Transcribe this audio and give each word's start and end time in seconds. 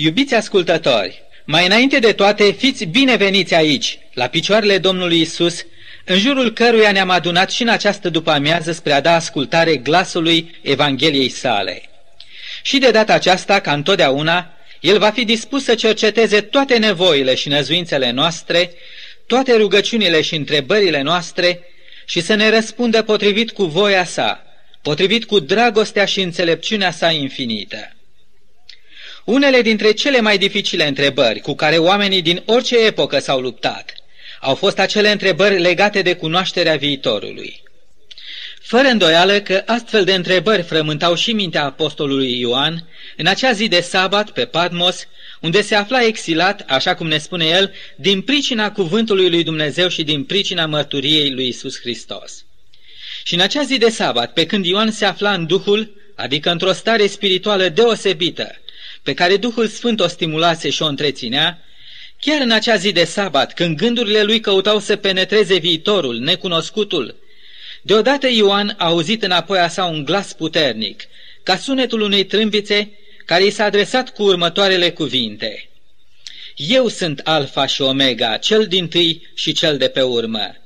Iubiți 0.00 0.34
ascultători, 0.34 1.22
mai 1.44 1.66
înainte 1.66 1.98
de 1.98 2.12
toate, 2.12 2.50
fiți 2.50 2.84
bineveniți 2.84 3.54
aici, 3.54 3.98
la 4.14 4.26
picioarele 4.26 4.78
Domnului 4.78 5.20
Isus, 5.20 5.64
în 6.04 6.18
jurul 6.18 6.52
căruia 6.52 6.92
ne-am 6.92 7.10
adunat 7.10 7.50
și 7.50 7.62
în 7.62 7.68
această 7.68 8.08
după-amiază 8.08 8.72
spre 8.72 8.92
a 8.92 9.00
da 9.00 9.14
ascultare 9.14 9.76
glasului 9.76 10.54
Evangheliei 10.62 11.28
sale. 11.28 11.82
Și 12.62 12.78
de 12.78 12.90
data 12.90 13.12
aceasta, 13.12 13.60
ca 13.60 13.72
întotdeauna, 13.72 14.52
el 14.80 14.98
va 14.98 15.10
fi 15.10 15.24
dispus 15.24 15.64
să 15.64 15.74
cerceteze 15.74 16.40
toate 16.40 16.78
nevoile 16.78 17.34
și 17.34 17.48
năzuințele 17.48 18.10
noastre, 18.10 18.72
toate 19.26 19.56
rugăciunile 19.56 20.20
și 20.20 20.34
întrebările 20.34 21.02
noastre 21.02 21.60
și 22.04 22.20
să 22.20 22.34
ne 22.34 22.48
răspundă 22.50 23.02
potrivit 23.02 23.50
cu 23.50 23.64
voia 23.64 24.04
sa, 24.04 24.42
potrivit 24.82 25.24
cu 25.24 25.38
dragostea 25.38 26.04
și 26.04 26.20
înțelepciunea 26.20 26.90
sa 26.90 27.10
infinită. 27.10 27.92
Unele 29.28 29.62
dintre 29.62 29.92
cele 29.92 30.20
mai 30.20 30.38
dificile 30.38 30.86
întrebări 30.86 31.40
cu 31.40 31.54
care 31.54 31.76
oamenii 31.76 32.22
din 32.22 32.42
orice 32.46 32.78
epocă 32.78 33.18
s-au 33.18 33.40
luptat 33.40 33.94
au 34.40 34.54
fost 34.54 34.78
acele 34.78 35.10
întrebări 35.10 35.58
legate 35.58 36.02
de 36.02 36.14
cunoașterea 36.14 36.76
viitorului. 36.76 37.62
Fără 38.60 38.88
îndoială 38.88 39.40
că 39.40 39.62
astfel 39.66 40.04
de 40.04 40.14
întrebări 40.14 40.62
frământau 40.62 41.14
și 41.14 41.32
mintea 41.32 41.64
apostolului 41.64 42.38
Ioan 42.38 42.88
în 43.16 43.26
acea 43.26 43.52
zi 43.52 43.68
de 43.68 43.80
sabat 43.80 44.30
pe 44.30 44.44
Patmos, 44.44 45.06
unde 45.40 45.62
se 45.62 45.74
afla 45.74 46.04
exilat, 46.04 46.64
așa 46.68 46.94
cum 46.94 47.06
ne 47.06 47.18
spune 47.18 47.44
el, 47.44 47.72
din 47.96 48.20
pricina 48.20 48.72
cuvântului 48.72 49.30
lui 49.30 49.44
Dumnezeu 49.44 49.88
și 49.88 50.02
din 50.02 50.24
pricina 50.24 50.66
mărturiei 50.66 51.30
lui 51.30 51.48
Isus 51.48 51.80
Hristos. 51.80 52.44
Și 53.22 53.34
în 53.34 53.40
acea 53.40 53.62
zi 53.62 53.78
de 53.78 53.88
sabat, 53.88 54.32
pe 54.32 54.46
când 54.46 54.64
Ioan 54.64 54.90
se 54.90 55.04
afla 55.04 55.32
în 55.32 55.46
Duhul, 55.46 55.96
adică 56.16 56.50
într-o 56.50 56.72
stare 56.72 57.06
spirituală 57.06 57.68
deosebită, 57.68 58.60
pe 59.08 59.14
care 59.14 59.36
Duhul 59.36 59.66
Sfânt 59.66 60.00
o 60.00 60.06
stimulase 60.06 60.70
și 60.70 60.82
o 60.82 60.86
întreținea, 60.86 61.64
chiar 62.20 62.40
în 62.40 62.50
acea 62.50 62.76
zi 62.76 62.92
de 62.92 63.04
sabat, 63.04 63.54
când 63.54 63.76
gândurile 63.76 64.22
lui 64.22 64.40
căutau 64.40 64.78
să 64.78 64.96
penetreze 64.96 65.58
viitorul, 65.58 66.18
necunoscutul, 66.18 67.16
deodată 67.82 68.28
Ioan 68.30 68.74
a 68.78 68.86
auzit 68.86 69.22
înapoi 69.22 69.58
a 69.58 69.68
sa 69.68 69.84
un 69.84 70.04
glas 70.04 70.32
puternic, 70.32 71.02
ca 71.42 71.56
sunetul 71.56 72.00
unei 72.00 72.24
trâmbițe 72.24 72.90
care 73.24 73.44
i 73.44 73.50
s-a 73.50 73.64
adresat 73.64 74.14
cu 74.14 74.22
următoarele 74.22 74.90
cuvinte. 74.90 75.68
Eu 76.56 76.88
sunt 76.88 77.20
Alfa 77.24 77.66
și 77.66 77.82
Omega, 77.82 78.36
cel 78.36 78.66
din 78.66 78.88
tâi 78.88 79.28
și 79.34 79.52
cel 79.52 79.76
de 79.76 79.88
pe 79.88 80.00
urmă. 80.02 80.56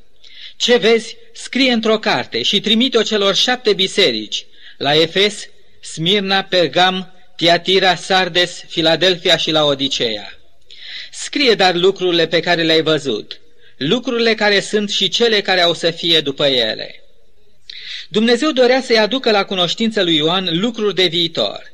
Ce 0.56 0.77
vezi, 0.77 1.17
scrie 1.33 1.73
într-o 1.73 1.99
carte 1.99 2.43
și 2.43 2.61
trimite-o 2.61 3.03
celor 3.03 3.34
șapte 3.34 3.73
biserici, 3.73 4.47
la 4.79 4.95
Efes, 4.95 5.47
Smirna, 5.83 6.43
Pergam, 6.43 7.12
Tiatira, 7.43 7.95
Sardes, 7.95 8.65
Filadelfia 8.69 9.37
și 9.37 9.51
la 9.51 9.65
Odiceea. 9.65 10.39
Scrie 11.12 11.55
dar 11.55 11.75
lucrurile 11.75 12.27
pe 12.27 12.41
care 12.41 12.62
le-ai 12.62 12.83
văzut, 12.83 13.41
lucrurile 13.77 14.34
care 14.34 14.61
sunt 14.61 14.91
și 14.91 15.09
cele 15.09 15.41
care 15.41 15.61
au 15.61 15.75
să 15.75 15.91
fie 15.91 16.21
după 16.21 16.47
ele. 16.47 17.03
Dumnezeu 18.09 18.51
dorea 18.51 18.81
să-i 18.81 18.99
aducă 18.99 19.31
la 19.31 19.45
cunoștință 19.45 20.03
lui 20.03 20.17
Ioan 20.17 20.49
lucruri 20.51 20.95
de 20.95 21.07
viitor. 21.07 21.73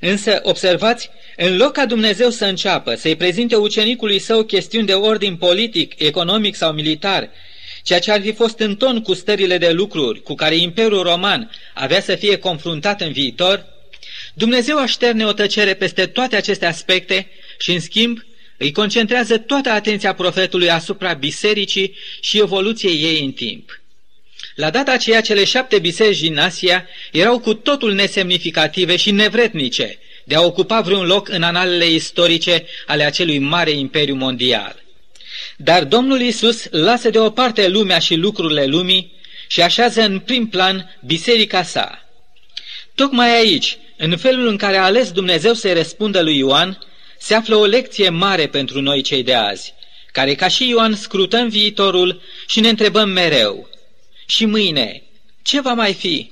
Însă, 0.00 0.40
observați, 0.42 1.10
în 1.36 1.56
loc 1.56 1.72
ca 1.72 1.86
Dumnezeu 1.86 2.30
să 2.30 2.44
înceapă 2.44 2.94
să-i 2.94 3.16
prezinte 3.16 3.56
ucenicului 3.56 4.18
său 4.18 4.42
chestiuni 4.42 4.86
de 4.86 4.94
ordin 4.94 5.36
politic, 5.36 5.94
economic 5.98 6.54
sau 6.54 6.72
militar, 6.72 7.30
ceea 7.82 7.98
ce 7.98 8.12
ar 8.12 8.20
fi 8.20 8.32
fost 8.32 8.58
în 8.58 8.76
ton 8.76 9.02
cu 9.02 9.14
stările 9.14 9.58
de 9.58 9.70
lucruri 9.70 10.22
cu 10.22 10.34
care 10.34 10.56
Imperiul 10.56 11.02
Roman 11.02 11.50
avea 11.74 12.00
să 12.00 12.14
fie 12.14 12.36
confruntat 12.36 13.00
în 13.00 13.12
viitor, 13.12 13.78
Dumnezeu 14.34 14.78
așterne 14.78 15.26
o 15.26 15.32
tăcere 15.32 15.74
peste 15.74 16.06
toate 16.06 16.36
aceste 16.36 16.66
aspecte 16.66 17.30
și, 17.58 17.72
în 17.72 17.80
schimb, 17.80 18.18
îi 18.56 18.72
concentrează 18.72 19.38
toată 19.38 19.70
atenția 19.70 20.14
profetului 20.14 20.70
asupra 20.70 21.12
bisericii 21.12 21.96
și 22.20 22.38
evoluției 22.38 23.02
ei 23.02 23.24
în 23.24 23.32
timp. 23.32 23.80
La 24.54 24.70
data 24.70 24.92
aceea, 24.92 25.20
cele 25.20 25.44
șapte 25.44 25.78
biserici 25.78 26.20
din 26.20 26.38
Asia 26.38 26.86
erau 27.12 27.38
cu 27.38 27.54
totul 27.54 27.92
nesemnificative 27.92 28.96
și 28.96 29.10
nevretnice 29.10 29.98
de 30.24 30.34
a 30.34 30.40
ocupa 30.40 30.80
vreun 30.80 31.06
loc 31.06 31.28
în 31.28 31.42
analele 31.42 31.90
istorice 31.90 32.66
ale 32.86 33.04
acelui 33.04 33.38
mare 33.38 33.70
imperiu 33.70 34.14
mondial. 34.14 34.82
Dar 35.56 35.84
Domnul 35.84 36.20
Isus 36.20 36.66
lasă 36.70 37.10
deoparte 37.10 37.68
lumea 37.68 37.98
și 37.98 38.14
lucrurile 38.14 38.64
lumii 38.64 39.12
și 39.46 39.62
așează 39.62 40.00
în 40.02 40.18
prim 40.18 40.46
plan 40.48 40.96
biserica 41.04 41.62
sa. 41.62 41.99
Tocmai 43.00 43.36
aici, 43.36 43.78
în 43.96 44.16
felul 44.16 44.46
în 44.46 44.56
care 44.56 44.76
a 44.76 44.82
ales 44.82 45.12
Dumnezeu 45.12 45.52
să-i 45.52 45.72
răspundă 45.72 46.22
lui 46.22 46.36
Ioan, 46.36 46.78
se 47.18 47.34
află 47.34 47.56
o 47.56 47.64
lecție 47.64 48.08
mare 48.08 48.46
pentru 48.46 48.80
noi 48.80 49.02
cei 49.02 49.22
de 49.22 49.34
azi, 49.34 49.74
care 50.12 50.34
ca 50.34 50.48
și 50.48 50.68
Ioan 50.68 50.94
scrutăm 50.94 51.48
viitorul 51.48 52.20
și 52.46 52.60
ne 52.60 52.68
întrebăm 52.68 53.08
mereu, 53.08 53.68
și 54.26 54.44
mâine, 54.44 55.02
ce 55.42 55.60
va 55.60 55.72
mai 55.72 55.94
fi? 55.94 56.30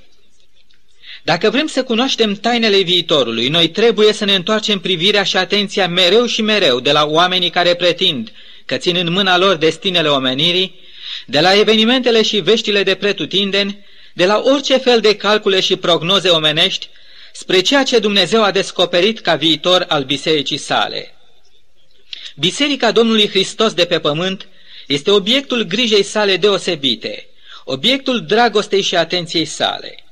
Dacă 1.23 1.49
vrem 1.49 1.67
să 1.67 1.83
cunoaștem 1.83 2.33
tainele 2.33 2.81
viitorului, 2.81 3.47
noi 3.47 3.69
trebuie 3.69 4.13
să 4.13 4.25
ne 4.25 4.35
întoarcem 4.35 4.79
privirea 4.79 5.23
și 5.23 5.37
atenția 5.37 5.87
mereu 5.87 6.25
și 6.25 6.41
mereu 6.41 6.79
de 6.79 6.91
la 6.91 7.05
oamenii 7.05 7.49
care 7.49 7.73
pretind 7.73 8.31
că 8.65 8.77
țin 8.77 8.95
în 8.95 9.11
mâna 9.11 9.37
lor 9.37 9.55
destinele 9.55 10.07
omenirii, 10.07 10.79
de 11.25 11.39
la 11.39 11.59
evenimentele 11.59 12.21
și 12.21 12.39
veștile 12.39 12.83
de 12.83 12.95
pretutindeni, 12.95 13.87
de 14.19 14.25
la 14.25 14.41
orice 14.45 14.77
fel 14.77 14.99
de 14.99 15.15
calcule 15.15 15.59
și 15.59 15.75
prognoze 15.75 16.29
omenești, 16.29 16.89
spre 17.33 17.61
ceea 17.61 17.83
ce 17.83 17.99
Dumnezeu 17.99 18.43
a 18.43 18.51
descoperit 18.51 19.19
ca 19.19 19.35
viitor 19.35 19.85
al 19.87 20.03
bisericii 20.03 20.57
sale. 20.57 21.15
Biserica 22.35 22.91
Domnului 22.91 23.29
Hristos 23.29 23.73
de 23.73 23.85
pe 23.85 23.99
pământ 23.99 24.47
este 24.87 25.11
obiectul 25.11 25.63
grijei 25.63 26.03
sale 26.03 26.37
deosebite, 26.37 27.29
obiectul 27.63 28.25
dragostei 28.25 28.81
și 28.81 28.95
atenției 28.95 29.45
sale. 29.45 30.03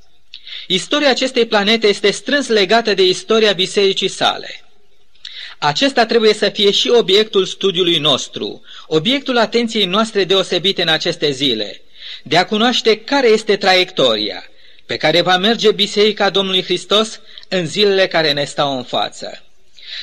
Istoria 0.68 1.09
acestei 1.09 1.45
planete 1.45 1.88
este 1.88 2.12
strâns 2.12 2.47
legată 2.47 2.94
de 2.94 3.03
istoria 3.03 3.53
bisericii 3.53 4.07
sale. 4.07 4.66
Acesta 5.57 6.06
trebuie 6.06 6.34
să 6.34 6.50
fie 6.50 6.72
și 6.72 6.89
obiectul 6.89 7.45
studiului 7.45 7.97
nostru, 7.97 8.62
obiectul 8.88 9.38
atenției 9.38 9.85
noastre 9.85 10.24
deosebite 10.24 10.81
în 10.81 10.88
aceste 10.88 11.31
zile, 11.31 11.81
de 12.23 12.38
a 12.38 12.45
cunoaște 12.45 13.00
care 13.00 13.28
este 13.28 13.56
traiectoria 13.56 14.50
pe 14.88 14.97
care 14.97 15.22
va 15.22 15.38
merge 15.38 15.72
Biserica 15.72 16.29
Domnului 16.29 16.63
Hristos 16.63 17.19
în 17.47 17.66
zilele 17.66 18.07
care 18.07 18.31
ne 18.31 18.44
stau 18.44 18.78
în 18.78 18.84
față. 18.84 19.44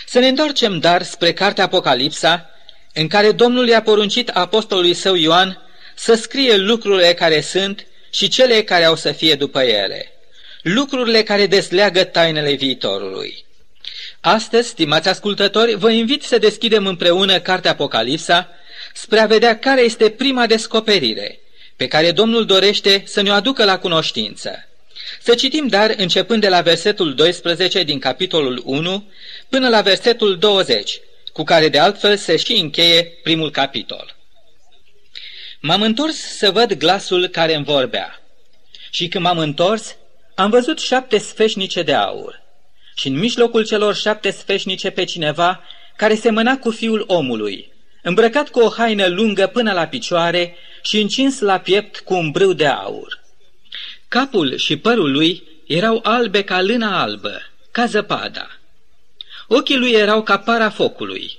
Să 0.06 0.19
ne 0.19 0.28
întoarcem 0.28 0.78
dar 0.78 1.03
spre 1.03 1.32
cartea 1.32 1.65
Apocalipsa, 1.65 2.50
în 2.92 3.09
care 3.09 3.32
Domnul 3.32 3.69
i-a 3.69 3.82
poruncit 3.82 4.28
apostolului 4.28 4.94
său 4.94 5.15
Ioan 5.15 5.62
să 5.94 6.15
scrie 6.15 6.56
lucrurile 6.56 7.15
care 7.15 7.41
sunt 7.41 7.87
și 8.10 8.28
cele 8.28 8.62
care 8.62 8.84
au 8.84 8.97
să 8.97 9.12
fie 9.12 9.34
după 9.34 9.60
ele, 9.62 10.12
lucrurile 10.62 11.22
care 11.22 11.47
desleagă 11.47 12.04
tainele 12.04 12.53
viitorului. 12.53 13.44
Astăzi, 14.21 14.69
stimați 14.69 15.09
ascultători, 15.09 15.75
vă 15.75 15.91
invit 15.91 16.22
să 16.22 16.38
deschidem 16.38 16.86
împreună 16.86 17.41
cartea 17.41 17.71
Apocalipsa 17.71 18.48
spre 18.94 19.19
a 19.19 19.26
vedea 19.26 19.59
care 19.59 19.81
este 19.81 20.10
prima 20.10 20.47
descoperire 20.47 21.38
pe 21.77 21.87
care 21.87 22.12
Domnul 22.12 22.45
dorește 22.45 23.03
să 23.07 23.21
ne 23.21 23.31
aducă 23.31 23.65
la 23.65 23.79
cunoștință. 23.79 24.69
Să 25.21 25.35
citim 25.35 25.67
dar 25.67 25.95
începând 25.97 26.41
de 26.41 26.49
la 26.49 26.61
versetul 26.61 27.15
12 27.15 27.83
din 27.83 27.99
capitolul 27.99 28.62
1 28.65 29.11
până 29.49 29.69
la 29.69 29.81
versetul 29.81 30.39
20, 30.39 31.01
cu 31.33 31.43
care 31.43 31.69
de 31.69 31.79
altfel 31.79 32.17
se 32.17 32.37
și 32.37 32.53
încheie 32.53 33.03
primul 33.23 33.51
capitol. 33.51 34.17
M-am 35.61 35.83
întors 35.83 36.17
să 36.17 36.51
văd 36.51 36.73
glasul 36.73 37.27
care 37.27 37.55
îmi 37.55 37.65
vorbea. 37.65 38.23
Și 38.91 39.09
când 39.09 39.25
m-am 39.25 39.39
întors, 39.39 39.97
am 40.34 40.51
văzut 40.51 40.79
șapte 40.79 41.19
sfeșnice 41.19 41.83
de 41.83 41.95
aur. 41.95 42.43
Și 42.95 43.09
în 43.09 43.19
mijlocul 43.19 43.65
celor 43.65 43.95
șapte 43.95 44.31
sfeșnice 44.31 44.91
pe 44.91 45.05
cineva 45.05 45.65
care 45.97 46.15
semăna 46.15 46.59
cu 46.59 46.71
fiul 46.71 47.04
omului, 47.07 47.72
îmbrăcat 48.04 48.48
cu 48.48 48.60
o 48.60 48.68
haină 48.68 49.06
lungă 49.06 49.47
până 49.47 49.72
la 49.72 49.86
picioare 49.86 50.56
și 50.83 51.01
încins 51.01 51.41
la 51.41 51.59
piept 51.59 52.01
cu 52.01 52.15
un 52.15 52.30
brâu 52.30 52.53
de 52.53 52.66
aur. 52.66 53.21
Capul 54.09 54.56
și 54.56 54.77
părul 54.77 55.12
lui 55.12 55.42
erau 55.66 56.01
albe 56.03 56.42
ca 56.42 56.62
lână 56.62 56.86
albă, 56.86 57.41
ca 57.71 57.86
zăpada. 57.86 58.51
Ochii 59.48 59.77
lui 59.77 59.91
erau 59.91 60.22
ca 60.22 60.39
para 60.39 60.71
focului. 60.71 61.39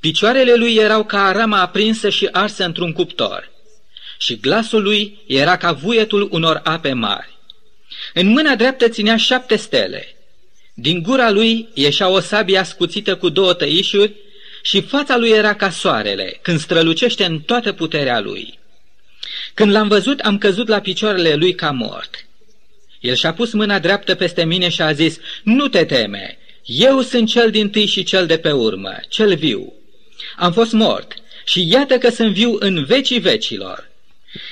Picioarele 0.00 0.54
lui 0.54 0.74
erau 0.74 1.04
ca 1.04 1.30
rama 1.30 1.60
aprinsă 1.60 2.08
și 2.08 2.28
arsă 2.32 2.64
într-un 2.64 2.92
cuptor. 2.92 3.50
Și 4.18 4.36
glasul 4.36 4.82
lui 4.82 5.18
era 5.26 5.56
ca 5.56 5.72
vuietul 5.72 6.28
unor 6.30 6.60
ape 6.64 6.92
mari. 6.92 7.38
În 8.14 8.26
mâna 8.26 8.54
dreaptă 8.54 8.88
ținea 8.88 9.16
șapte 9.16 9.56
stele. 9.56 10.16
Din 10.74 11.02
gura 11.02 11.30
lui 11.30 11.68
ieșea 11.74 12.08
o 12.08 12.20
sabie 12.20 12.58
ascuțită 12.58 13.16
cu 13.16 13.28
două 13.28 13.52
tăișuri 13.52 14.14
și 14.62 14.80
fața 14.80 15.16
lui 15.16 15.30
era 15.30 15.54
ca 15.54 15.70
soarele, 15.70 16.38
când 16.42 16.58
strălucește 16.58 17.24
în 17.24 17.40
toată 17.40 17.72
puterea 17.72 18.20
lui. 18.20 18.58
Când 19.54 19.72
l-am 19.72 19.88
văzut, 19.88 20.20
am 20.20 20.38
căzut 20.38 20.68
la 20.68 20.80
picioarele 20.80 21.34
lui 21.34 21.54
ca 21.54 21.70
mort. 21.70 22.26
El 23.00 23.14
și-a 23.14 23.32
pus 23.32 23.52
mâna 23.52 23.78
dreaptă 23.78 24.14
peste 24.14 24.44
mine 24.44 24.68
și 24.68 24.82
a 24.82 24.92
zis, 24.92 25.18
Nu 25.42 25.68
te 25.68 25.84
teme, 25.84 26.38
Eu 26.64 27.00
sunt 27.00 27.28
cel 27.28 27.50
din 27.50 27.70
tâi 27.70 27.86
și 27.86 28.02
cel 28.02 28.26
de 28.26 28.38
pe 28.38 28.50
urmă, 28.50 28.96
cel 29.08 29.36
viu. 29.36 29.72
Am 30.36 30.52
fost 30.52 30.72
mort 30.72 31.12
și 31.44 31.68
iată 31.70 31.98
că 31.98 32.10
sunt 32.10 32.32
viu 32.32 32.56
în 32.58 32.84
vecii 32.84 33.18
vecilor. 33.18 33.90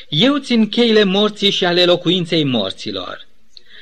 Eu 0.08 0.38
țin 0.38 0.68
cheile 0.68 1.04
morții 1.04 1.50
și 1.50 1.64
ale 1.64 1.84
locuinței 1.84 2.44
morților. 2.44 3.26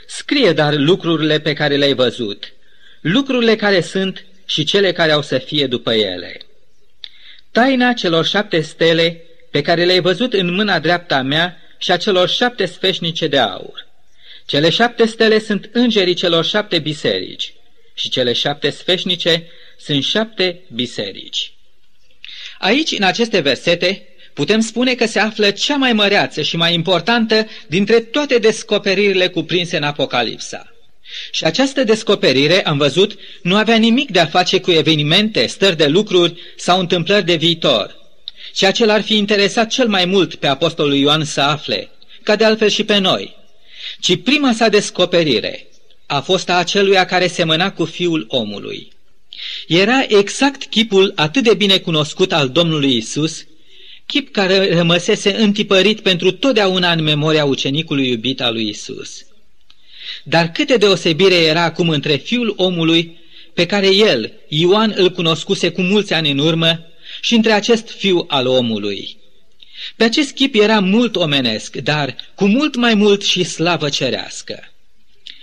Scrie 0.06 0.52
dar 0.52 0.75
lucrurile 0.75 1.40
pe 1.40 1.52
care 1.52 1.76
le-ai 1.76 1.94
văzut, 1.94 2.52
lucrurile 3.00 3.56
care 3.56 3.81
sunt 3.81 4.25
și 4.46 4.64
cele 4.64 4.93
care 4.93 5.12
au 5.12 5.22
să 5.22 5.38
fie 5.38 5.66
după 5.66 5.93
ele. 5.93 6.40
Taina 7.50 7.93
celor 7.93 8.26
șapte 8.26 8.60
stele 8.60 9.22
pe 9.50 9.62
care 9.62 9.84
le-ai 9.84 10.00
văzut 10.00 10.32
în 10.32 10.54
mâna 10.54 10.78
dreapta 10.78 11.22
mea 11.22 11.56
și 11.78 11.93
a 11.93 11.96
celor 11.96 12.28
șapte 12.28 12.66
sfeșnice 12.66 13.26
de 13.26 13.38
aur. 13.38 13.87
Cele 14.46 14.70
șapte 14.70 15.06
stele 15.06 15.38
sunt 15.38 15.70
îngerii 15.72 16.14
celor 16.14 16.44
șapte 16.44 16.78
biserici 16.78 17.52
și 17.94 18.08
cele 18.08 18.32
șapte 18.32 18.70
sfeșnice 18.70 19.46
sunt 19.78 20.04
șapte 20.04 20.60
biserici. 20.72 21.52
Aici, 22.58 22.90
în 22.90 23.02
aceste 23.02 23.40
versete, 23.40 24.08
putem 24.32 24.60
spune 24.60 24.94
că 24.94 25.06
se 25.06 25.19
află 25.19 25.50
cea 25.50 25.76
mai 25.76 25.93
măreață 25.93 26.43
și 26.43 26.56
mai 26.56 26.75
importantă 26.75 27.46
dintre 27.66 28.00
toate 28.00 28.38
descoperirile 28.38 29.28
cuprinse 29.28 29.76
în 29.76 29.82
Apocalipsa. 29.82 30.75
Și 31.31 31.44
această 31.44 31.85
descoperire, 31.85 32.62
am 32.64 32.79
văzut, 32.79 33.19
nu 33.43 33.56
avea 33.56 33.76
nimic 33.76 34.11
de 34.11 34.19
a 34.19 34.26
face 34.26 34.61
cu 34.61 34.70
evenimente, 34.70 35.47
stări 35.47 35.76
de 35.76 35.87
lucruri 35.87 36.41
sau 36.56 36.81
întâmplări 36.81 37.25
de 37.25 37.35
viitor. 37.35 37.97
Ceea 38.53 38.70
ce 38.70 38.85
l-ar 38.85 39.03
fi 39.03 39.17
interesat 39.17 39.69
cel 39.69 39.88
mai 39.88 40.05
mult 40.05 40.35
pe 40.35 40.47
Apostolul 40.47 40.94
Ioan 40.94 41.25
să 41.25 41.41
afle, 41.41 41.91
ca 42.23 42.37
de 42.37 42.44
altfel 42.44 42.69
și 42.69 42.85
pe 42.85 42.99
noi, 42.99 43.37
ci 44.00 44.23
prima 44.23 44.53
sa 44.53 44.69
descoperire 44.69 45.67
a 46.06 46.20
fost 46.20 46.49
a 46.49 46.55
aceluia 46.55 47.05
care 47.05 47.26
semăna 47.26 47.73
cu 47.73 47.85
Fiul 47.85 48.25
omului. 48.29 48.93
Era 49.67 50.05
exact 50.08 50.64
chipul 50.64 51.12
atât 51.17 51.43
de 51.43 51.55
bine 51.55 51.79
cunoscut 51.79 52.32
al 52.32 52.49
Domnului 52.49 52.97
Isus, 52.97 53.47
chip 54.06 54.32
care 54.32 54.75
rămăsese 54.75 55.37
întipărit 55.37 56.00
pentru 56.00 56.32
totdeauna 56.32 56.93
în 56.93 57.03
memoria 57.03 57.44
ucenicului 57.44 58.08
iubit 58.08 58.41
al 58.41 58.53
lui 58.53 58.69
Isus. 58.69 59.25
Dar 60.23 60.50
câte 60.50 60.76
deosebire 60.76 61.35
era 61.35 61.62
acum 61.62 61.88
între 61.88 62.17
fiul 62.17 62.55
omului, 62.56 63.19
pe 63.55 63.67
care 63.67 63.94
el, 63.94 64.32
Ioan, 64.49 64.93
îl 64.97 65.11
cunoscuse 65.11 65.69
cu 65.69 65.81
mulți 65.81 66.12
ani 66.12 66.31
în 66.31 66.38
urmă, 66.38 66.87
și 67.20 67.35
între 67.35 67.53
acest 67.53 67.88
fiu 67.91 68.25
al 68.29 68.47
omului. 68.47 69.17
Pe 69.97 70.05
acest 70.05 70.31
chip 70.31 70.55
era 70.55 70.81
mult 70.81 71.17
omenesc, 71.17 71.76
dar 71.76 72.17
cu 72.35 72.47
mult 72.47 72.76
mai 72.76 72.94
mult 72.94 73.23
și 73.23 73.44
slavă 73.44 73.88
cerească. 73.88 74.73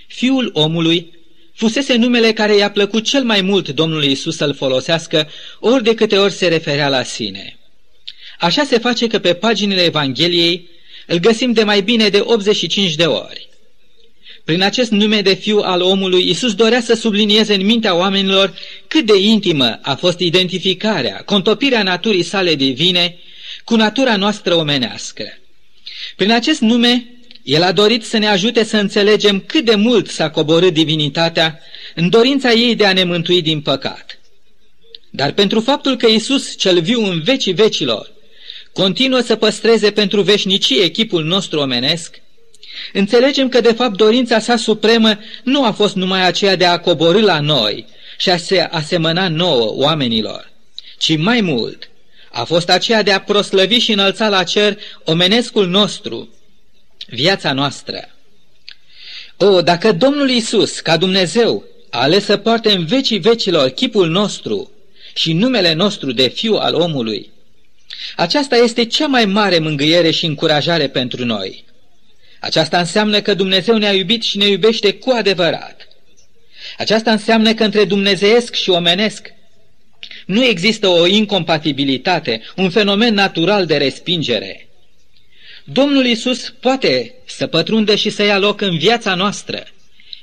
Fiul 0.07 0.50
omului 0.54 1.12
fusese 1.54 1.95
numele 1.95 2.33
care 2.33 2.56
i-a 2.56 2.71
plăcut 2.71 3.04
cel 3.04 3.24
mai 3.24 3.42
mult 3.42 3.69
Domnului 3.69 4.12
Isus 4.12 4.36
să-l 4.36 4.54
folosească 4.54 5.30
ori 5.60 5.83
de 5.83 5.94
câte 5.94 6.18
ori 6.18 6.33
se 6.33 6.48
referea 6.48 6.89
la 6.89 7.04
sine. 7.04 7.57
Așa 8.39 8.63
se 8.63 8.77
face 8.77 9.07
că 9.07 9.19
pe 9.19 9.33
paginile 9.33 9.83
Evangheliei 9.83 10.69
îl 11.07 11.18
găsim 11.18 11.51
de 11.51 11.63
mai 11.63 11.81
bine 11.81 12.10
de 12.10 12.19
85 12.19 12.95
de 12.95 13.06
ori. 13.06 13.50
Prin 14.43 14.61
acest 14.61 14.91
nume 14.91 15.21
de 15.21 15.33
fiu 15.33 15.59
al 15.59 15.81
omului, 15.81 16.29
Isus 16.29 16.53
dorea 16.53 16.81
să 16.81 16.93
sublinieze 16.93 17.53
în 17.53 17.65
mintea 17.65 17.95
oamenilor 17.95 18.53
cât 18.87 19.05
de 19.05 19.17
intimă 19.19 19.79
a 19.81 19.95
fost 19.95 20.19
identificarea, 20.19 21.21
contopirea 21.25 21.83
naturii 21.83 22.23
sale 22.23 22.55
divine 22.55 23.17
cu 23.63 23.75
natura 23.75 24.15
noastră 24.15 24.55
omenească. 24.55 25.37
Prin 26.15 26.31
acest 26.31 26.61
nume, 26.61 27.07
El 27.43 27.63
a 27.63 27.71
dorit 27.71 28.03
să 28.03 28.17
ne 28.17 28.27
ajute 28.27 28.63
să 28.63 28.77
înțelegem 28.77 29.39
cât 29.39 29.65
de 29.65 29.75
mult 29.75 30.09
s-a 30.09 30.29
coborât 30.29 30.73
divinitatea 30.73 31.59
în 31.95 32.09
dorința 32.09 32.51
ei 32.51 32.75
de 32.75 32.85
a 32.85 32.93
ne 32.93 33.03
mântui 33.03 33.41
din 33.41 33.61
păcat. 33.61 34.19
Dar 35.09 35.31
pentru 35.31 35.59
faptul 35.59 35.95
că 35.95 36.07
Isus, 36.07 36.57
cel 36.57 36.81
viu 36.81 37.05
în 37.05 37.21
vecii 37.21 37.53
vecilor, 37.53 38.11
continuă 38.73 39.19
să 39.19 39.35
păstreze 39.35 39.91
pentru 39.91 40.21
veșnicie 40.21 40.83
echipul 40.83 41.23
nostru 41.23 41.59
omenesc, 41.59 42.21
înțelegem 42.93 43.49
că 43.49 43.61
de 43.61 43.73
fapt 43.73 43.97
dorința 43.97 44.39
sa 44.39 44.55
supremă 44.55 45.19
nu 45.43 45.65
a 45.65 45.71
fost 45.71 45.95
numai 45.95 46.25
aceea 46.25 46.55
de 46.55 46.65
a 46.65 46.79
coborâ 46.79 47.19
la 47.19 47.39
noi 47.39 47.85
și 48.17 48.29
a 48.29 48.37
se 48.37 48.59
asemăna 48.59 49.27
nouă 49.27 49.71
oamenilor, 49.73 50.51
ci 50.97 51.17
mai 51.17 51.41
mult 51.41 51.89
a 52.31 52.43
fost 52.43 52.69
aceea 52.69 53.01
de 53.01 53.11
a 53.11 53.21
proslăvi 53.21 53.77
și 53.77 53.91
înălța 53.91 54.29
la 54.29 54.43
cer 54.43 54.77
omenescul 55.03 55.67
nostru, 55.67 56.29
viața 57.07 57.53
noastră. 57.53 58.09
O, 59.37 59.61
dacă 59.61 59.91
Domnul 59.91 60.29
Isus, 60.29 60.79
ca 60.79 60.97
Dumnezeu, 60.97 61.63
a 61.89 62.01
ales 62.01 62.23
să 62.25 62.37
poarte 62.37 62.71
în 62.71 62.85
vecii 62.85 63.19
vecilor 63.19 63.69
chipul 63.69 64.09
nostru 64.09 64.71
și 65.13 65.33
numele 65.33 65.73
nostru 65.73 66.11
de 66.11 66.27
fiu 66.27 66.53
al 66.53 66.73
omului, 66.73 67.31
aceasta 68.15 68.55
este 68.55 68.85
cea 68.85 69.07
mai 69.07 69.25
mare 69.25 69.59
mângâiere 69.59 70.11
și 70.11 70.25
încurajare 70.25 70.87
pentru 70.87 71.25
noi. 71.25 71.63
Aceasta 72.43 72.79
înseamnă 72.79 73.21
că 73.21 73.33
Dumnezeu 73.33 73.77
ne-a 73.77 73.93
iubit 73.93 74.23
și 74.23 74.37
ne 74.37 74.47
iubește 74.47 74.93
cu 74.93 75.11
adevărat. 75.11 75.87
Aceasta 76.77 77.11
înseamnă 77.11 77.53
că 77.53 77.63
între 77.63 77.85
dumnezeiesc 77.85 78.53
și 78.53 78.69
omenesc 78.69 79.27
nu 80.25 80.43
există 80.43 80.87
o 80.87 81.07
incompatibilitate, 81.07 82.41
un 82.55 82.69
fenomen 82.69 83.13
natural 83.13 83.65
de 83.65 83.77
respingere. 83.77 84.67
Domnul 85.63 86.05
Isus 86.05 86.49
poate 86.59 87.13
să 87.25 87.47
pătrundă 87.47 87.95
și 87.95 88.09
să 88.09 88.23
ia 88.23 88.37
loc 88.37 88.61
în 88.61 88.77
viața 88.77 89.15
noastră, 89.15 89.63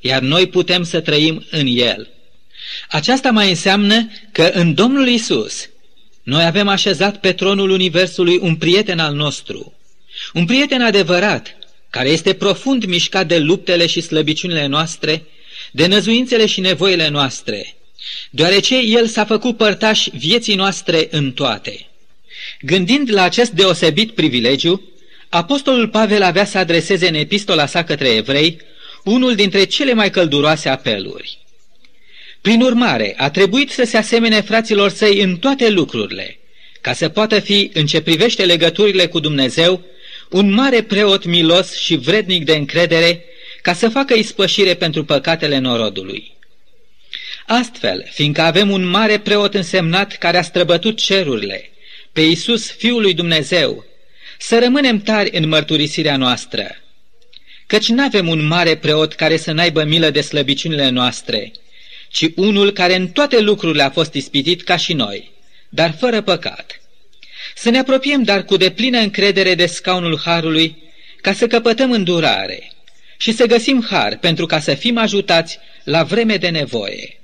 iar 0.01 0.21
noi 0.21 0.47
putem 0.47 0.83
să 0.83 1.01
trăim 1.01 1.47
în 1.51 1.67
El. 1.67 2.09
Aceasta 2.89 3.31
mai 3.31 3.49
înseamnă 3.49 4.11
că 4.33 4.51
în 4.55 4.75
Domnul 4.75 5.09
Isus 5.09 5.69
noi 6.23 6.45
avem 6.45 6.69
așezat 6.69 7.21
pe 7.21 7.33
tronul 7.33 7.71
Universului 7.71 8.39
un 8.41 8.57
prieten 8.57 8.99
al 8.99 9.15
nostru, 9.15 9.75
un 10.33 10.45
prieten 10.45 10.83
adevărat, 10.83 11.59
care 11.91 12.09
este 12.09 12.33
profund 12.33 12.85
mișcat 12.85 13.27
de 13.27 13.39
luptele 13.39 13.87
și 13.87 14.01
slăbiciunile 14.01 14.67
noastre, 14.67 15.25
de 15.71 15.87
năzuințele 15.87 16.47
și 16.47 16.61
nevoile 16.61 17.09
noastre, 17.09 17.75
deoarece 18.31 18.79
El 18.79 19.07
s-a 19.07 19.25
făcut 19.25 19.57
părtaș 19.57 20.07
vieții 20.13 20.55
noastre 20.55 21.09
în 21.11 21.33
toate. 21.33 21.87
Gândind 22.61 23.13
la 23.13 23.23
acest 23.23 23.51
deosebit 23.51 24.11
privilegiu, 24.11 24.83
Apostolul 25.29 25.89
Pavel 25.89 26.23
avea 26.23 26.45
să 26.45 26.59
adreseze 26.59 27.09
în 27.09 27.15
epistola 27.15 27.67
sa 27.67 27.85
către 27.85 28.09
evrei 28.09 28.61
unul 29.05 29.35
dintre 29.35 29.65
cele 29.65 29.93
mai 29.93 30.11
călduroase 30.11 30.69
apeluri. 30.69 31.39
Prin 32.41 32.61
urmare, 32.61 33.15
a 33.17 33.31
trebuit 33.31 33.71
să 33.71 33.85
se 33.85 33.97
asemene 33.97 34.41
fraților 34.41 34.91
săi 34.91 35.21
în 35.23 35.37
toate 35.37 35.69
lucrurile, 35.69 36.39
ca 36.81 36.93
să 36.93 37.09
poată 37.09 37.39
fi, 37.39 37.71
în 37.75 37.87
ce 37.87 38.01
privește 38.01 38.45
legăturile 38.45 39.07
cu 39.07 39.21
Dumnezeu, 39.21 39.85
un 40.31 40.53
mare 40.53 40.83
preot 40.83 41.25
milos 41.25 41.77
și 41.77 41.97
vrednic 41.97 42.45
de 42.45 42.55
încredere, 42.55 43.25
ca 43.63 43.73
să 43.73 43.89
facă 43.89 44.15
ispășire 44.15 44.75
pentru 44.75 45.05
păcatele 45.05 45.59
norodului. 45.59 46.37
Astfel, 47.47 48.09
fiindcă 48.11 48.41
avem 48.41 48.71
un 48.71 48.85
mare 48.85 49.19
preot 49.19 49.55
însemnat 49.55 50.17
care 50.17 50.37
a 50.39 50.43
străbătut 50.43 50.97
cerurile, 50.97 51.71
pe 52.13 52.21
Iisus, 52.21 52.71
Fiul 52.71 53.01
lui 53.01 53.15
Dumnezeu, 53.15 53.85
să 54.39 54.59
rămânem 54.59 55.01
tari 55.01 55.37
în 55.37 55.49
mărturisirea 55.49 56.17
noastră, 56.17 56.77
căci 57.67 57.89
nu 57.89 58.03
avem 58.03 58.29
un 58.29 58.47
mare 58.47 58.77
preot 58.77 59.13
care 59.13 59.37
să 59.37 59.53
n-aibă 59.53 59.83
milă 59.83 60.11
de 60.11 60.21
slăbiciunile 60.21 60.89
noastre, 60.89 61.53
ci 62.11 62.27
unul 62.37 62.71
care 62.71 62.95
în 62.97 63.09
toate 63.09 63.41
lucrurile 63.41 63.83
a 63.83 63.91
fost 63.91 64.15
ispitit 64.15 64.63
ca 64.63 64.77
și 64.77 64.93
noi, 64.93 65.31
dar 65.69 65.95
fără 65.99 66.21
păcat. 66.21 66.80
Să 67.61 67.71
ne 67.71 67.79
apropiem 67.79 68.23
dar 68.23 68.45
cu 68.45 68.57
deplină 68.57 68.99
încredere 68.99 69.55
de 69.55 69.67
scaunul 69.67 70.21
Harului, 70.25 70.83
ca 71.21 71.33
să 71.33 71.47
căpătăm 71.47 71.93
îndurare 71.93 72.73
și 73.19 73.33
să 73.33 73.47
găsim 73.47 73.87
har 73.91 74.19
pentru 74.19 74.47
ca 74.47 74.61
să 74.61 74.75
fim 74.75 74.99
ajutați 74.99 75.59
la 75.85 76.03
vreme 76.03 76.37
de 76.37 76.49
nevoie. 76.49 77.21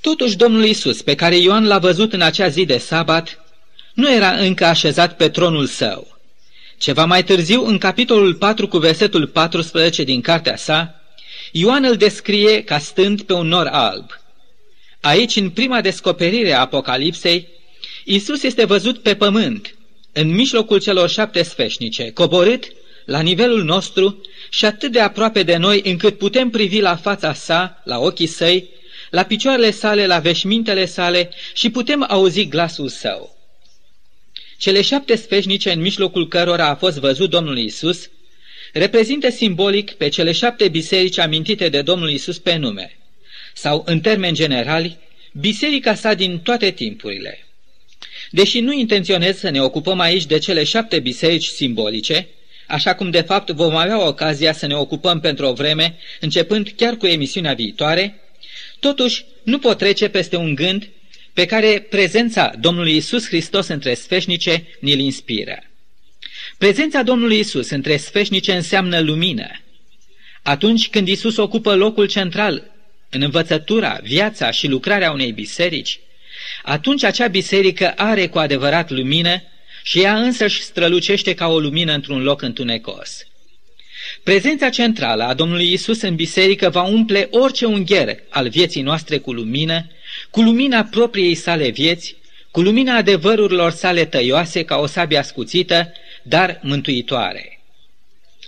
Totuși 0.00 0.36
Domnul 0.36 0.64
Isus, 0.64 1.02
pe 1.02 1.14
care 1.14 1.36
Ioan 1.36 1.66
l-a 1.66 1.78
văzut 1.78 2.12
în 2.12 2.20
acea 2.20 2.48
zi 2.48 2.64
de 2.64 2.78
sabat, 2.78 3.40
nu 3.94 4.12
era 4.12 4.30
încă 4.30 4.64
așezat 4.64 5.16
pe 5.16 5.28
tronul 5.28 5.66
său. 5.66 6.18
Ceva 6.78 7.04
mai 7.04 7.24
târziu, 7.24 7.66
în 7.66 7.78
capitolul 7.78 8.34
4 8.34 8.68
cu 8.68 8.78
versetul 8.78 9.26
14 9.26 10.02
din 10.02 10.20
cartea 10.20 10.56
sa, 10.56 11.00
Ioan 11.52 11.84
îl 11.84 11.96
descrie 11.96 12.62
ca 12.62 12.78
stând 12.78 13.22
pe 13.22 13.32
un 13.32 13.46
nor 13.46 13.66
alb. 13.66 14.10
Aici, 15.00 15.36
în 15.36 15.50
prima 15.50 15.80
descoperire 15.80 16.52
a 16.52 16.60
Apocalipsei, 16.60 17.60
Isus 18.04 18.42
este 18.42 18.64
văzut 18.64 18.98
pe 18.98 19.14
pământ, 19.14 19.76
în 20.12 20.34
mijlocul 20.34 20.80
celor 20.80 21.08
șapte 21.08 21.42
sfeșnice, 21.42 22.10
coborât 22.10 22.72
la 23.04 23.20
nivelul 23.20 23.64
nostru 23.64 24.20
și 24.50 24.64
atât 24.64 24.92
de 24.92 25.00
aproape 25.00 25.42
de 25.42 25.56
noi 25.56 25.80
încât 25.84 26.18
putem 26.18 26.50
privi 26.50 26.80
la 26.80 26.96
fața 26.96 27.32
sa, 27.32 27.82
la 27.84 27.98
ochii 27.98 28.26
săi, 28.26 28.68
la 29.10 29.22
picioarele 29.22 29.70
sale, 29.70 30.06
la 30.06 30.18
veșmintele 30.18 30.84
sale 30.84 31.30
și 31.54 31.70
putem 31.70 32.04
auzi 32.08 32.46
glasul 32.46 32.88
său. 32.88 33.36
Cele 34.58 34.82
șapte 34.82 35.16
sfeșnice 35.16 35.72
în 35.72 35.80
mijlocul 35.80 36.28
cărora 36.28 36.68
a 36.68 36.74
fost 36.74 36.98
văzut 36.98 37.30
Domnul 37.30 37.58
Isus 37.58 38.10
reprezintă 38.72 39.30
simbolic 39.30 39.90
pe 39.90 40.08
cele 40.08 40.32
șapte 40.32 40.68
biserici 40.68 41.18
amintite 41.18 41.68
de 41.68 41.82
Domnul 41.82 42.10
Isus 42.10 42.38
pe 42.38 42.56
nume. 42.56 42.96
sau, 43.54 43.82
în 43.86 44.00
termeni 44.00 44.36
generali, 44.36 44.98
biserica 45.32 45.94
sa 45.94 46.14
din 46.14 46.38
toate 46.38 46.70
timpurile. 46.70 47.41
Deși 48.34 48.60
nu 48.60 48.72
intenționez 48.72 49.38
să 49.38 49.50
ne 49.50 49.62
ocupăm 49.62 50.00
aici 50.00 50.26
de 50.26 50.38
cele 50.38 50.64
șapte 50.64 50.98
biserici 50.98 51.44
simbolice, 51.44 52.28
așa 52.66 52.94
cum 52.94 53.10
de 53.10 53.20
fapt 53.20 53.50
vom 53.50 53.76
avea 53.76 54.06
ocazia 54.06 54.52
să 54.52 54.66
ne 54.66 54.74
ocupăm 54.74 55.20
pentru 55.20 55.46
o 55.46 55.52
vreme, 55.52 55.98
începând 56.20 56.72
chiar 56.76 56.96
cu 56.96 57.06
emisiunea 57.06 57.54
viitoare, 57.54 58.20
totuși 58.80 59.24
nu 59.42 59.58
pot 59.58 59.78
trece 59.78 60.08
peste 60.08 60.36
un 60.36 60.54
gând 60.54 60.88
pe 61.32 61.44
care 61.44 61.86
prezența 61.90 62.52
Domnului 62.60 62.96
Isus 62.96 63.26
Hristos 63.26 63.66
între 63.66 63.94
sfeșnice 63.94 64.66
ni-l 64.80 64.98
inspiră. 64.98 65.58
Prezența 66.58 67.02
Domnului 67.02 67.38
Isus 67.38 67.70
între 67.70 67.96
sfeșnice 67.96 68.52
înseamnă 68.52 69.00
lumină. 69.00 69.46
Atunci 70.42 70.88
când 70.88 71.08
Isus 71.08 71.36
ocupă 71.36 71.74
locul 71.74 72.06
central 72.06 72.70
în 73.10 73.22
învățătura, 73.22 74.00
viața 74.02 74.50
și 74.50 74.66
lucrarea 74.66 75.12
unei 75.12 75.32
biserici, 75.32 76.00
atunci 76.62 77.04
acea 77.04 77.26
biserică 77.26 77.92
are 77.96 78.26
cu 78.26 78.38
adevărat 78.38 78.90
lumină 78.90 79.42
și 79.82 80.00
ea 80.00 80.16
însăși 80.16 80.62
strălucește 80.62 81.34
ca 81.34 81.46
o 81.48 81.58
lumină 81.58 81.92
într-un 81.92 82.22
loc 82.22 82.42
întunecos. 82.42 83.26
Prezența 84.22 84.68
centrală 84.68 85.24
a 85.24 85.34
Domnului 85.34 85.72
Isus 85.72 86.02
în 86.02 86.14
biserică 86.14 86.70
va 86.70 86.82
umple 86.82 87.28
orice 87.30 87.64
ungher 87.64 88.16
al 88.28 88.48
vieții 88.48 88.82
noastre 88.82 89.18
cu 89.18 89.32
lumină, 89.32 89.86
cu 90.30 90.40
lumina 90.40 90.84
propriei 90.84 91.34
sale 91.34 91.68
vieți, 91.68 92.16
cu 92.50 92.60
lumina 92.60 92.96
adevărurilor 92.96 93.70
sale 93.70 94.04
tăioase 94.04 94.64
ca 94.64 94.76
o 94.76 94.86
sabie 94.86 95.18
ascuțită, 95.18 95.92
dar 96.22 96.60
mântuitoare. 96.62 97.60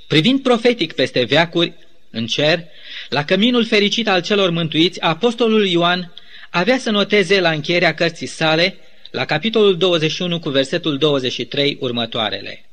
Privind 0.07 0.43
profetic 0.43 0.93
peste 0.93 1.23
veacuri, 1.23 1.73
în 2.11 2.27
cer, 2.27 2.65
la 3.09 3.25
căminul 3.25 3.65
fericit 3.65 4.09
al 4.09 4.23
celor 4.23 4.51
mântuiți, 4.51 5.01
apostolul 5.01 5.67
Ioan 5.67 6.13
avea 6.55 6.79
să 6.79 6.91
noteze 6.91 7.41
la 7.41 7.51
încheierea 7.51 7.95
cărții 7.95 8.27
sale, 8.27 8.77
la 9.11 9.25
capitolul 9.25 9.77
21 9.77 10.39
cu 10.39 10.49
versetul 10.49 10.99
23 10.99 11.77
următoarele. 11.81 12.65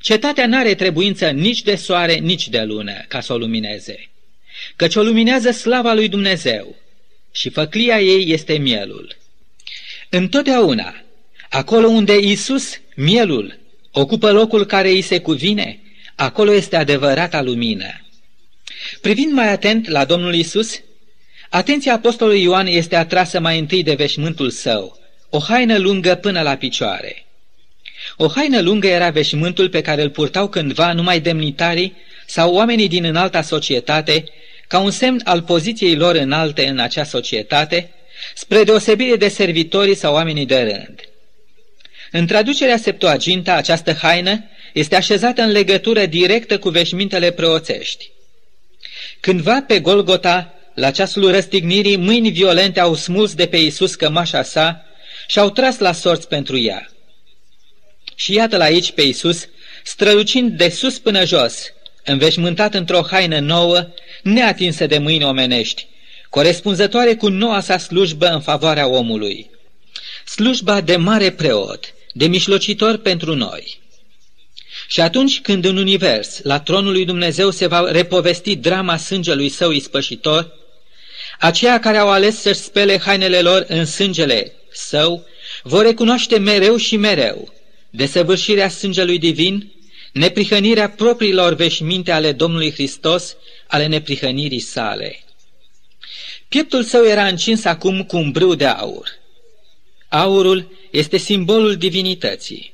Cetatea 0.00 0.46
n-are 0.46 0.74
trebuință 0.74 1.30
nici 1.30 1.62
de 1.62 1.74
soare, 1.74 2.14
nici 2.14 2.48
de 2.48 2.62
lună 2.62 3.04
ca 3.08 3.20
să 3.20 3.32
o 3.32 3.38
lumineze, 3.38 4.10
căci 4.76 4.94
o 4.94 5.02
luminează 5.02 5.50
slava 5.50 5.94
lui 5.94 6.08
Dumnezeu 6.08 6.76
și 7.32 7.50
făclia 7.50 8.00
ei 8.00 8.32
este 8.32 8.56
mielul. 8.58 9.16
Întotdeauna, 10.08 11.04
acolo 11.50 11.86
unde 11.86 12.18
Isus, 12.18 12.80
mielul, 12.96 13.58
ocupă 13.92 14.30
locul 14.30 14.64
care 14.66 14.88
îi 14.88 15.02
se 15.02 15.18
cuvine, 15.20 15.80
acolo 16.14 16.52
este 16.52 16.76
adevărata 16.76 17.42
lumină. 17.42 18.06
Privind 19.00 19.32
mai 19.32 19.48
atent 19.48 19.88
la 19.88 20.04
Domnul 20.04 20.34
Isus, 20.34 20.80
atenția 21.54 21.92
apostolului 21.92 22.42
Ioan 22.42 22.66
este 22.66 22.96
atrasă 22.96 23.40
mai 23.40 23.58
întâi 23.58 23.82
de 23.82 23.94
veșmântul 23.94 24.50
său, 24.50 24.98
o 25.30 25.38
haină 25.38 25.78
lungă 25.78 26.14
până 26.14 26.40
la 26.40 26.56
picioare. 26.56 27.26
O 28.16 28.28
haină 28.28 28.60
lungă 28.60 28.86
era 28.86 29.10
veșmântul 29.10 29.68
pe 29.68 29.80
care 29.80 30.02
îl 30.02 30.10
purtau 30.10 30.48
cândva 30.48 30.92
numai 30.92 31.20
demnitarii 31.20 31.96
sau 32.26 32.54
oamenii 32.54 32.88
din 32.88 33.04
înalta 33.04 33.42
societate, 33.42 34.24
ca 34.68 34.78
un 34.78 34.90
semn 34.90 35.20
al 35.24 35.42
poziției 35.42 35.96
lor 35.96 36.14
înalte 36.14 36.66
în 36.66 36.78
acea 36.78 37.04
societate, 37.04 37.90
spre 38.34 38.64
deosebire 38.64 39.16
de 39.16 39.28
servitorii 39.28 39.96
sau 39.96 40.14
oamenii 40.14 40.46
de 40.46 40.60
rând. 40.60 41.00
În 42.10 42.26
traducerea 42.26 42.76
Septuaginta, 42.76 43.54
această 43.54 43.92
haină 43.92 44.44
este 44.72 44.96
așezată 44.96 45.42
în 45.42 45.50
legătură 45.50 46.06
directă 46.06 46.58
cu 46.58 46.68
veșmintele 46.68 47.30
preoțești. 47.30 48.10
Cândva 49.20 49.64
pe 49.66 49.80
Golgota, 49.80 50.53
la 50.74 50.90
ceasul 50.90 51.30
răstignirii, 51.30 51.96
mâini 51.96 52.30
violente 52.30 52.80
au 52.80 52.94
smuls 52.94 53.34
de 53.34 53.46
pe 53.46 53.56
Iisus 53.56 53.94
cămașa 53.94 54.42
sa 54.42 54.84
și 55.26 55.38
au 55.38 55.50
tras 55.50 55.78
la 55.78 55.92
sorți 55.92 56.28
pentru 56.28 56.58
ea. 56.58 56.90
Și 58.14 58.32
iată-l 58.32 58.60
aici 58.60 58.92
pe 58.92 59.02
Iisus, 59.02 59.48
strălucind 59.84 60.56
de 60.56 60.68
sus 60.68 60.98
până 60.98 61.24
jos, 61.24 61.72
înveșmântat 62.04 62.74
într-o 62.74 63.06
haină 63.10 63.38
nouă, 63.38 63.88
neatinsă 64.22 64.86
de 64.86 64.98
mâini 64.98 65.24
omenești, 65.24 65.86
corespunzătoare 66.30 67.14
cu 67.14 67.28
noua 67.28 67.60
sa 67.60 67.78
slujbă 67.78 68.26
în 68.26 68.40
favoarea 68.40 68.88
omului. 68.88 69.50
Slujba 70.26 70.80
de 70.80 70.96
mare 70.96 71.30
preot, 71.30 71.94
de 72.12 72.26
mișlocitor 72.26 72.96
pentru 72.96 73.34
noi. 73.34 73.82
Și 74.86 75.00
atunci 75.00 75.40
când 75.40 75.64
în 75.64 75.76
univers, 75.76 76.40
la 76.42 76.60
tronul 76.60 76.92
lui 76.92 77.04
Dumnezeu, 77.04 77.50
se 77.50 77.66
va 77.66 77.90
repovesti 77.90 78.56
drama 78.56 78.96
sângelui 78.96 79.48
său 79.48 79.70
ispășitor, 79.70 80.52
aceia 81.38 81.80
care 81.80 81.96
au 81.96 82.10
ales 82.10 82.40
să-și 82.40 82.60
spele 82.60 82.98
hainele 82.98 83.40
lor 83.40 83.64
în 83.68 83.84
sângele 83.84 84.52
său, 84.72 85.26
vor 85.62 85.82
recunoaște 85.82 86.38
mereu 86.38 86.76
și 86.76 86.96
mereu 86.96 87.52
desăvârșirea 87.96 88.68
sângelui 88.68 89.18
divin, 89.18 89.72
neprihănirea 90.12 90.90
propriilor 90.90 91.54
veșminte 91.54 92.12
ale 92.12 92.32
Domnului 92.32 92.72
Hristos, 92.72 93.36
ale 93.66 93.86
neprihănirii 93.86 94.60
sale. 94.60 95.18
Pieptul 96.48 96.82
său 96.82 97.04
era 97.04 97.26
încins 97.26 97.64
acum 97.64 98.04
cu 98.04 98.16
un 98.16 98.30
brâu 98.30 98.54
de 98.54 98.66
aur. 98.66 99.08
Aurul 100.08 100.70
este 100.90 101.16
simbolul 101.16 101.76
divinității. 101.76 102.72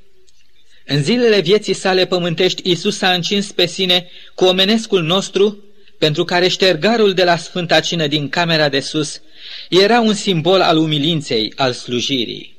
În 0.86 1.02
zilele 1.02 1.40
vieții 1.40 1.74
sale 1.74 2.06
pământești, 2.06 2.70
Isus 2.70 2.96
s-a 2.96 3.12
încins 3.12 3.52
pe 3.52 3.66
sine 3.66 4.08
cu 4.34 4.44
omenescul 4.44 5.02
nostru, 5.02 5.64
pentru 6.00 6.24
care 6.24 6.48
ștergarul 6.48 7.14
de 7.14 7.24
la 7.24 7.36
Sfânta 7.36 7.80
Cină 7.80 8.06
din 8.06 8.28
camera 8.28 8.68
de 8.68 8.80
sus 8.80 9.20
era 9.68 10.00
un 10.00 10.14
simbol 10.14 10.60
al 10.60 10.76
umilinței, 10.76 11.52
al 11.56 11.72
slujirii. 11.72 12.56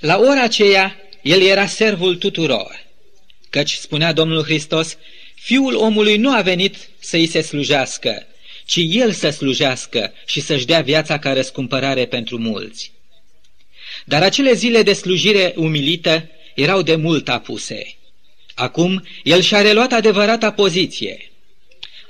La 0.00 0.18
ora 0.18 0.42
aceea, 0.42 0.96
el 1.22 1.42
era 1.42 1.66
servul 1.66 2.16
tuturor, 2.16 2.86
căci, 3.50 3.72
spunea 3.72 4.12
Domnul 4.12 4.42
Hristos, 4.42 4.96
Fiul 5.34 5.74
omului 5.74 6.16
nu 6.16 6.34
a 6.34 6.40
venit 6.40 6.76
să 6.98 7.16
îi 7.16 7.26
se 7.26 7.40
slujească, 7.40 8.26
ci 8.66 8.78
El 8.88 9.12
să 9.12 9.30
slujească 9.30 10.12
și 10.26 10.40
să-și 10.40 10.66
dea 10.66 10.80
viața 10.80 11.18
ca 11.18 11.32
răscumpărare 11.32 12.06
pentru 12.06 12.38
mulți. 12.38 12.92
Dar 14.04 14.22
acele 14.22 14.52
zile 14.52 14.82
de 14.82 14.92
slujire 14.92 15.52
umilită 15.56 16.28
erau 16.54 16.82
de 16.82 16.94
mult 16.96 17.28
apuse. 17.28 17.96
Acum, 18.54 19.04
el 19.22 19.40
și-a 19.40 19.60
reluat 19.60 19.92
adevărata 19.92 20.52
poziție. 20.52 21.29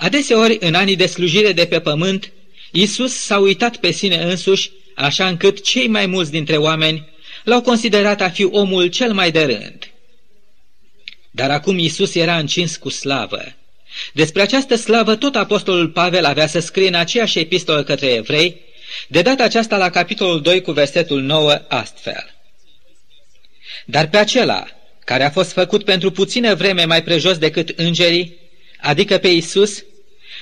Adeseori, 0.01 0.57
în 0.61 0.75
anii 0.75 0.97
de 0.97 1.07
slujire 1.07 1.53
de 1.53 1.67
pe 1.67 1.81
pământ, 1.81 2.33
Iisus 2.71 3.15
s-a 3.15 3.39
uitat 3.39 3.77
pe 3.77 3.91
sine 3.91 4.17
însuși, 4.17 4.71
așa 4.95 5.29
încât 5.29 5.63
cei 5.63 5.89
mai 5.89 6.07
mulți 6.07 6.31
dintre 6.31 6.57
oameni 6.57 7.09
l-au 7.45 7.61
considerat 7.61 8.21
a 8.21 8.29
fi 8.31 8.45
omul 8.45 8.87
cel 8.87 9.13
mai 9.13 9.31
de 9.31 9.45
rând. 9.45 9.91
Dar 11.31 11.51
acum 11.51 11.79
Iisus 11.79 12.15
era 12.15 12.39
încins 12.39 12.77
cu 12.77 12.89
slavă. 12.89 13.55
Despre 14.13 14.43
această 14.43 14.75
slavă 14.75 15.17
tot 15.17 15.37
apostolul 15.37 15.89
Pavel 15.89 16.25
avea 16.25 16.47
să 16.47 16.59
scrie 16.59 16.89
în 16.89 16.95
aceeași 16.95 17.39
epistolă 17.39 17.83
către 17.83 18.07
evrei, 18.07 18.61
de 19.09 19.23
data 19.23 19.43
aceasta 19.43 19.77
la 19.77 19.91
capitolul 19.91 20.41
2 20.41 20.61
cu 20.61 20.73
versetul 20.73 21.21
9 21.21 21.63
astfel. 21.69 22.35
Dar 23.85 24.09
pe 24.09 24.17
acela 24.17 24.67
care 25.05 25.25
a 25.25 25.31
fost 25.31 25.53
făcut 25.53 25.85
pentru 25.85 26.11
puțină 26.11 26.55
vreme 26.55 26.85
mai 26.85 27.03
prejos 27.03 27.39
decât 27.39 27.69
îngerii, 27.77 28.37
adică 28.81 29.19
pe 29.19 29.29
Isus, 29.29 29.85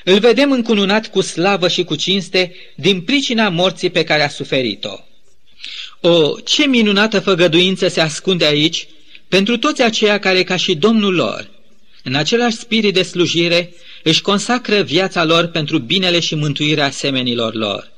îl 0.09 0.19
vedem 0.19 0.53
încununat 0.53 1.11
cu 1.11 1.21
slavă 1.21 1.69
și 1.69 1.85
cu 1.85 1.95
cinste 1.95 2.55
din 2.75 3.01
pricina 3.01 3.49
morții 3.49 3.91
pe 3.91 4.05
care 4.05 4.23
a 4.23 4.29
suferit-o. 4.29 4.99
O, 6.01 6.41
ce 6.41 6.67
minunată 6.67 7.21
făgăduință 7.21 7.89
se 7.89 8.01
ascunde 8.01 8.45
aici 8.45 8.89
pentru 9.29 9.59
toți 9.59 9.83
aceia 9.83 10.19
care, 10.19 10.43
ca 10.43 10.57
și 10.57 10.75
Domnul 10.75 11.15
lor, 11.15 11.51
în 12.03 12.15
același 12.15 12.57
spirit 12.57 12.95
de 12.95 13.03
slujire, 13.03 13.73
își 14.03 14.21
consacră 14.21 14.83
viața 14.83 15.25
lor 15.25 15.47
pentru 15.47 15.79
binele 15.79 16.21
și 16.21 16.35
mântuirea 16.35 16.91
semenilor 16.91 17.55
lor. 17.55 17.93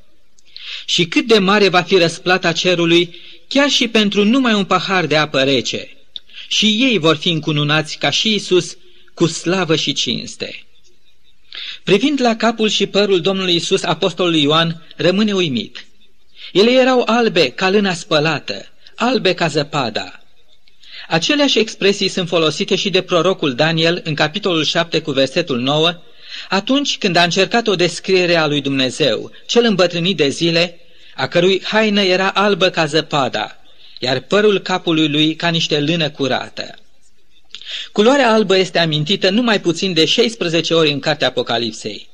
Și 0.84 1.04
cât 1.04 1.26
de 1.26 1.38
mare 1.38 1.68
va 1.68 1.82
fi 1.82 1.96
răsplata 1.96 2.52
cerului 2.52 3.16
chiar 3.48 3.68
și 3.68 3.88
pentru 3.88 4.24
numai 4.24 4.54
un 4.54 4.64
pahar 4.64 5.06
de 5.06 5.16
apă 5.16 5.42
rece. 5.42 5.96
Și 6.48 6.66
ei 6.66 6.98
vor 6.98 7.16
fi 7.16 7.28
încununați 7.28 7.98
ca 7.98 8.10
și 8.10 8.34
Isus 8.34 8.76
cu 9.14 9.26
slavă 9.26 9.76
și 9.76 9.92
cinste. 9.92 10.64
Privind 11.84 12.20
la 12.20 12.36
capul 12.36 12.68
și 12.68 12.86
părul 12.86 13.20
Domnului 13.20 13.54
Isus, 13.54 13.82
apostolul 13.82 14.34
Ioan 14.34 14.82
rămâne 14.96 15.32
uimit. 15.32 15.86
Ele 16.52 16.70
erau 16.70 17.02
albe 17.06 17.48
ca 17.48 17.70
lâna 17.70 17.94
spălată, 17.94 18.66
albe 18.94 19.34
ca 19.34 19.46
zăpada. 19.46 20.20
Aceleași 21.08 21.58
expresii 21.58 22.08
sunt 22.08 22.28
folosite 22.28 22.76
și 22.76 22.90
de 22.90 23.02
prorocul 23.02 23.54
Daniel 23.54 24.00
în 24.04 24.14
capitolul 24.14 24.64
7 24.64 25.00
cu 25.00 25.10
versetul 25.10 25.58
9, 25.58 25.94
atunci 26.48 26.98
când 26.98 27.16
a 27.16 27.22
încercat 27.22 27.66
o 27.66 27.74
descriere 27.74 28.36
a 28.36 28.46
lui 28.46 28.60
Dumnezeu, 28.60 29.30
cel 29.46 29.64
îmbătrânit 29.64 30.16
de 30.16 30.28
zile, 30.28 30.80
a 31.14 31.26
cărui 31.26 31.62
haină 31.64 32.02
era 32.02 32.28
albă 32.28 32.68
ca 32.68 32.86
zăpada, 32.86 33.56
iar 33.98 34.20
părul 34.20 34.58
capului 34.58 35.08
lui 35.08 35.34
ca 35.34 35.48
niște 35.48 35.80
lână 35.80 36.10
curată. 36.10 36.74
Culoarea 37.92 38.32
albă 38.32 38.56
este 38.56 38.78
amintită 38.78 39.30
numai 39.30 39.60
puțin 39.60 39.92
de 39.92 40.04
16 40.04 40.74
ori 40.74 40.90
în 40.90 41.00
cartea 41.00 41.26
Apocalipsei, 41.28 42.08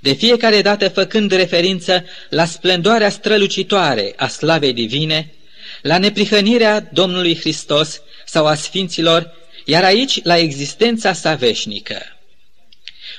de 0.00 0.12
fiecare 0.12 0.62
dată 0.62 0.88
făcând 0.88 1.30
referință 1.30 2.04
la 2.28 2.44
splendoarea 2.44 3.10
strălucitoare 3.10 4.12
a 4.16 4.28
slavei 4.28 4.72
divine, 4.72 5.34
la 5.82 5.98
neprihănirea 5.98 6.88
Domnului 6.92 7.36
Hristos 7.38 8.00
sau 8.26 8.46
a 8.46 8.54
Sfinților, 8.54 9.32
iar 9.64 9.84
aici 9.84 10.22
la 10.22 10.36
existența 10.36 11.12
sa 11.12 11.34
veșnică. 11.34 11.98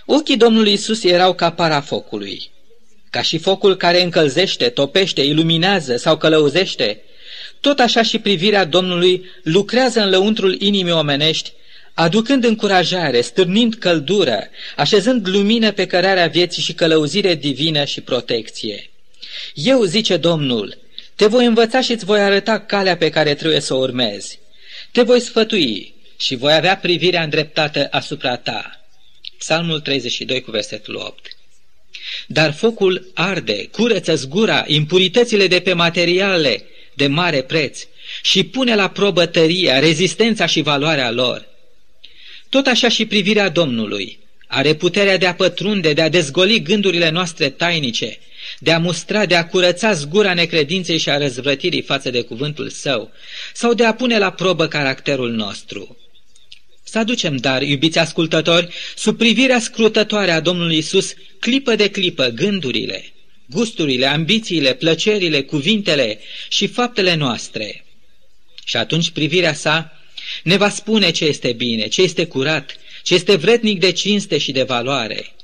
Ochii 0.05 0.37
Domnului 0.37 0.73
Isus 0.73 1.03
erau 1.03 1.33
ca 1.33 1.51
para 1.51 1.81
focului. 1.81 2.49
Ca 3.09 3.21
și 3.21 3.37
focul 3.37 3.75
care 3.75 4.01
încălzește, 4.01 4.69
topește, 4.69 5.21
iluminează 5.21 5.97
sau 5.97 6.17
călăuzește, 6.17 7.01
tot 7.59 7.79
așa 7.79 8.01
și 8.01 8.19
privirea 8.19 8.65
Domnului 8.65 9.25
lucrează 9.43 10.01
în 10.01 10.09
lăuntrul 10.09 10.61
inimii 10.61 10.91
omenești, 10.91 11.51
aducând 11.93 12.43
încurajare, 12.43 13.21
stârnind 13.21 13.75
căldură, 13.75 14.49
așezând 14.75 15.27
lumină 15.27 15.71
pe 15.71 15.85
cărarea 15.85 16.27
vieții 16.27 16.61
și 16.61 16.73
călăuzire 16.73 17.35
divină 17.35 17.85
și 17.85 18.01
protecție. 18.01 18.89
Eu, 19.53 19.83
zice 19.83 20.17
Domnul, 20.17 20.77
te 21.15 21.25
voi 21.25 21.45
învăța 21.45 21.81
și 21.81 21.91
îți 21.91 22.05
voi 22.05 22.19
arăta 22.19 22.59
calea 22.59 22.97
pe 22.97 23.09
care 23.09 23.35
trebuie 23.35 23.59
să 23.59 23.73
o 23.73 23.77
urmezi. 23.77 24.39
Te 24.91 25.01
voi 25.01 25.19
sfătui 25.19 25.93
și 26.17 26.35
voi 26.35 26.53
avea 26.53 26.77
privirea 26.77 27.23
îndreptată 27.23 27.87
asupra 27.91 28.37
ta. 28.37 28.85
Psalmul 29.37 29.79
32 29.79 30.41
cu 30.41 30.51
versetul 30.51 30.95
8 30.95 31.27
Dar 32.27 32.53
focul 32.53 33.11
arde, 33.13 33.67
curăță 33.67 34.15
zgura, 34.15 34.63
impuritățile 34.67 35.47
de 35.47 35.59
pe 35.59 35.73
materiale 35.73 36.63
de 36.93 37.07
mare 37.07 37.41
preț 37.41 37.79
și 38.21 38.43
pune 38.43 38.75
la 38.75 38.89
probă 38.89 39.25
tăria, 39.25 39.79
rezistența 39.79 40.45
și 40.45 40.61
valoarea 40.61 41.11
lor. 41.11 41.50
Tot 42.51 42.67
așa 42.67 42.87
și 42.87 43.05
privirea 43.05 43.49
Domnului 43.49 44.19
are 44.47 44.73
puterea 44.73 45.17
de 45.17 45.25
a 45.25 45.33
pătrunde, 45.33 45.93
de 45.93 46.01
a 46.01 46.09
dezgoli 46.09 46.61
gândurile 46.61 47.09
noastre 47.09 47.49
tainice, 47.49 48.19
de 48.59 48.71
a 48.71 48.79
mustra, 48.79 49.25
de 49.25 49.35
a 49.35 49.47
curăța 49.47 49.93
zgura 49.93 50.33
necredinței 50.33 50.97
și 50.97 51.09
a 51.09 51.17
răzvrătirii 51.17 51.81
față 51.81 52.09
de 52.09 52.21
cuvântul 52.21 52.69
său, 52.69 53.11
sau 53.53 53.73
de 53.73 53.85
a 53.85 53.93
pune 53.93 54.17
la 54.17 54.31
probă 54.31 54.67
caracterul 54.67 55.31
nostru. 55.31 55.97
Să 56.83 56.99
aducem, 56.99 57.35
dar, 57.35 57.61
iubiți 57.61 57.99
ascultători, 57.99 58.73
sub 58.95 59.17
privirea 59.17 59.59
scrutătoare 59.59 60.31
a 60.31 60.39
Domnului 60.39 60.77
Isus, 60.77 61.13
clipă 61.39 61.75
de 61.75 61.89
clipă, 61.89 62.27
gândurile, 62.27 63.13
gusturile, 63.45 64.05
ambițiile, 64.05 64.73
plăcerile, 64.73 65.41
cuvintele 65.41 66.19
și 66.49 66.67
faptele 66.67 67.15
noastre. 67.15 67.85
Și 68.65 68.77
atunci 68.77 69.09
privirea 69.09 69.53
sa 69.53 70.00
ne 70.43 70.57
va 70.57 70.69
spune 70.69 71.11
ce 71.11 71.25
este 71.25 71.51
bine, 71.51 71.87
ce 71.87 72.01
este 72.01 72.25
curat, 72.25 72.75
ce 73.03 73.13
este 73.13 73.35
vrednic 73.35 73.79
de 73.79 73.91
cinste 73.91 74.37
și 74.37 74.51
de 74.51 74.63
valoare. 74.63 75.35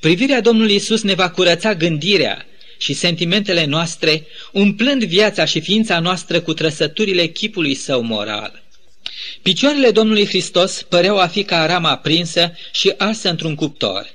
Privirea 0.00 0.40
Domnului 0.40 0.74
Isus 0.74 1.02
ne 1.02 1.14
va 1.14 1.30
curăța 1.30 1.74
gândirea 1.74 2.46
și 2.78 2.92
sentimentele 2.92 3.64
noastre, 3.64 4.26
umplând 4.52 5.04
viața 5.04 5.44
și 5.44 5.60
ființa 5.60 6.00
noastră 6.00 6.40
cu 6.40 6.54
trăsăturile 6.54 7.26
chipului 7.26 7.74
său 7.74 8.02
moral. 8.02 8.62
Picioarele 9.42 9.90
Domnului 9.90 10.26
Hristos 10.26 10.82
păreau 10.82 11.18
a 11.18 11.26
fi 11.26 11.44
ca 11.44 11.60
arama 11.60 11.90
aprinsă 11.90 12.52
și 12.72 12.94
arsă 12.96 13.28
într-un 13.28 13.54
cuptor. 13.54 14.14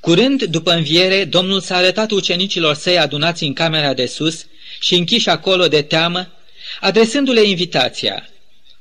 Curând 0.00 0.42
după 0.42 0.72
înviere, 0.72 1.24
Domnul 1.24 1.60
s-a 1.60 1.76
arătat 1.76 2.10
ucenicilor 2.10 2.74
săi 2.74 2.98
adunați 2.98 3.44
în 3.44 3.52
camera 3.52 3.94
de 3.94 4.06
sus 4.06 4.46
și 4.80 4.94
închiși 4.94 5.28
acolo 5.28 5.68
de 5.68 5.82
teamă, 5.82 6.32
adresându-le 6.80 7.42
invitația, 7.42 8.28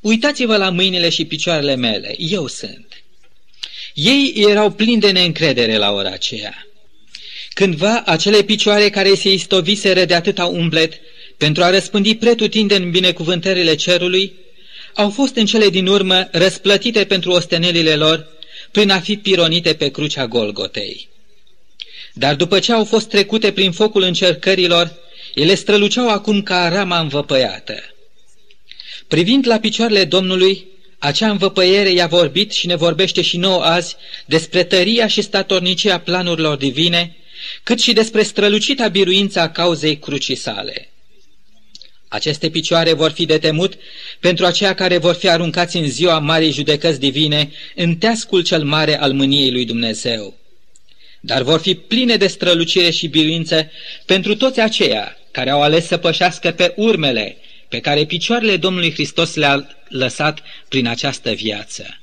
Uitați-vă 0.02 0.58
la 0.58 0.70
mâinile 0.70 1.10
și 1.10 1.26
picioarele 1.26 1.76
mele, 1.76 2.16
eu 2.18 2.48
sunt. 2.48 3.04
Ei 3.94 4.34
erau 4.36 4.72
plini 4.72 5.00
de 5.00 5.12
neîncredere 5.12 5.78
la 5.78 5.92
ora 5.92 6.10
aceea. 6.10 6.68
Cândva 7.54 8.04
acele 8.06 8.42
picioare 8.42 8.90
care 8.90 9.16
se 9.16 9.32
istoviseră 9.32 10.06
de 10.06 10.14
atâta 10.14 10.46
umblet 10.46 10.94
pentru 11.38 11.64
a 11.64 11.70
răspândi 11.70 12.16
pretutindeni 12.16 12.92
binecuvântările 12.92 13.76
cerului, 13.76 14.34
au 14.94 15.10
fost 15.10 15.36
în 15.36 15.46
cele 15.46 15.70
din 15.70 15.88
urmă 15.88 16.28
răsplătite 16.32 17.06
pentru 17.06 17.32
ostenelile 17.32 17.96
lor 17.96 18.28
prin 18.72 18.90
a 18.90 19.00
fi 19.00 19.18
pironite 19.18 19.74
pe 19.74 19.92
crucea 19.92 20.28
Golgotei. 20.28 21.10
Dar 22.14 22.36
după 22.36 22.60
ce 22.60 22.74
au 22.74 22.86
fost 22.86 23.10
trecute 23.10 23.52
prin 23.52 23.72
focul 23.72 24.02
încercărilor, 24.02 24.94
ele 25.34 25.56
străluceau 25.56 26.10
acum 26.10 26.42
ca 26.42 26.68
rama 26.68 27.00
învăpăiată. 27.00 27.91
Privind 29.12 29.48
la 29.48 29.60
picioarele 29.60 30.04
Domnului, 30.04 30.68
acea 31.00 31.30
învăpăiere 31.30 31.90
i-a 31.92 32.08
vorbit 32.08 32.52
și 32.52 32.68
ne 32.68 32.76
vorbește 32.76 33.22
și 33.22 33.38
nouă 33.38 33.64
azi 33.64 33.96
despre 34.26 34.64
tăria 34.64 35.08
și 35.08 35.22
statornicia 35.22 36.00
planurilor 36.00 36.58
divine, 36.58 37.16
cât 37.64 37.80
și 37.80 37.94
despre 37.94 38.24
strălucita 38.24 38.88
biruința 38.88 39.50
cauzei 39.50 39.98
crucii 39.98 40.36
sale. 40.36 40.92
Aceste 42.08 42.50
picioare 42.50 42.94
vor 42.94 43.12
fi 43.12 43.26
de 43.26 43.38
temut 43.38 43.74
pentru 44.20 44.46
aceia 44.46 44.74
care 44.74 44.98
vor 44.98 45.14
fi 45.14 45.30
aruncați 45.30 45.78
în 45.78 45.90
ziua 45.90 46.20
Marii 46.20 46.52
Judecăți 46.52 47.00
Divine 47.00 47.52
în 47.76 47.96
teascul 47.96 48.44
cel 48.44 48.64
mare 48.64 49.00
al 49.00 49.14
mâniei 49.14 49.52
lui 49.52 49.66
Dumnezeu. 49.66 50.38
Dar 51.20 51.42
vor 51.42 51.60
fi 51.60 51.76
pline 51.76 52.16
de 52.16 52.28
strălucire 52.28 52.90
și 52.90 53.08
biruință 53.08 53.72
pentru 54.06 54.36
toți 54.36 54.60
aceia 54.60 55.18
care 55.32 55.50
au 55.50 55.62
ales 55.62 55.88
să 55.88 55.98
pășească 55.98 56.52
pe 56.52 56.74
urmele 56.76 57.38
pe 57.72 57.80
care 57.80 58.06
picioarele 58.06 58.58
Domnului 58.58 58.92
Hristos 58.92 59.36
le-a 59.36 59.68
lăsat 59.88 60.44
prin 60.68 60.88
această 60.88 61.32
viață. 61.32 62.02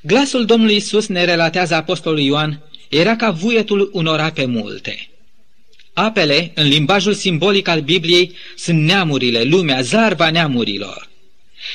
Glasul 0.00 0.44
Domnului 0.44 0.76
Isus 0.76 1.06
ne 1.06 1.24
relatează 1.24 1.74
Apostolul 1.74 2.18
Ioan, 2.18 2.62
era 2.88 3.16
ca 3.16 3.30
vuietul 3.30 3.90
unor 3.92 4.20
ape 4.20 4.44
multe. 4.44 5.08
Apele, 5.92 6.52
în 6.54 6.68
limbajul 6.68 7.14
simbolic 7.14 7.68
al 7.68 7.80
Bibliei, 7.80 8.34
sunt 8.56 8.82
neamurile, 8.82 9.42
lumea, 9.42 9.80
zarva 9.80 10.30
neamurilor. 10.30 11.08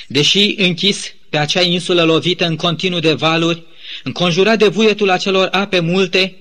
Deși 0.08 0.54
închis 0.58 1.14
pe 1.30 1.38
acea 1.38 1.62
insulă 1.62 2.04
lovită 2.04 2.46
în 2.46 2.56
continuu 2.56 3.00
de 3.00 3.14
valuri, 3.14 3.64
înconjurat 4.04 4.58
de 4.58 4.68
vuietul 4.68 5.10
acelor 5.10 5.48
ape 5.52 5.80
multe, 5.80 6.36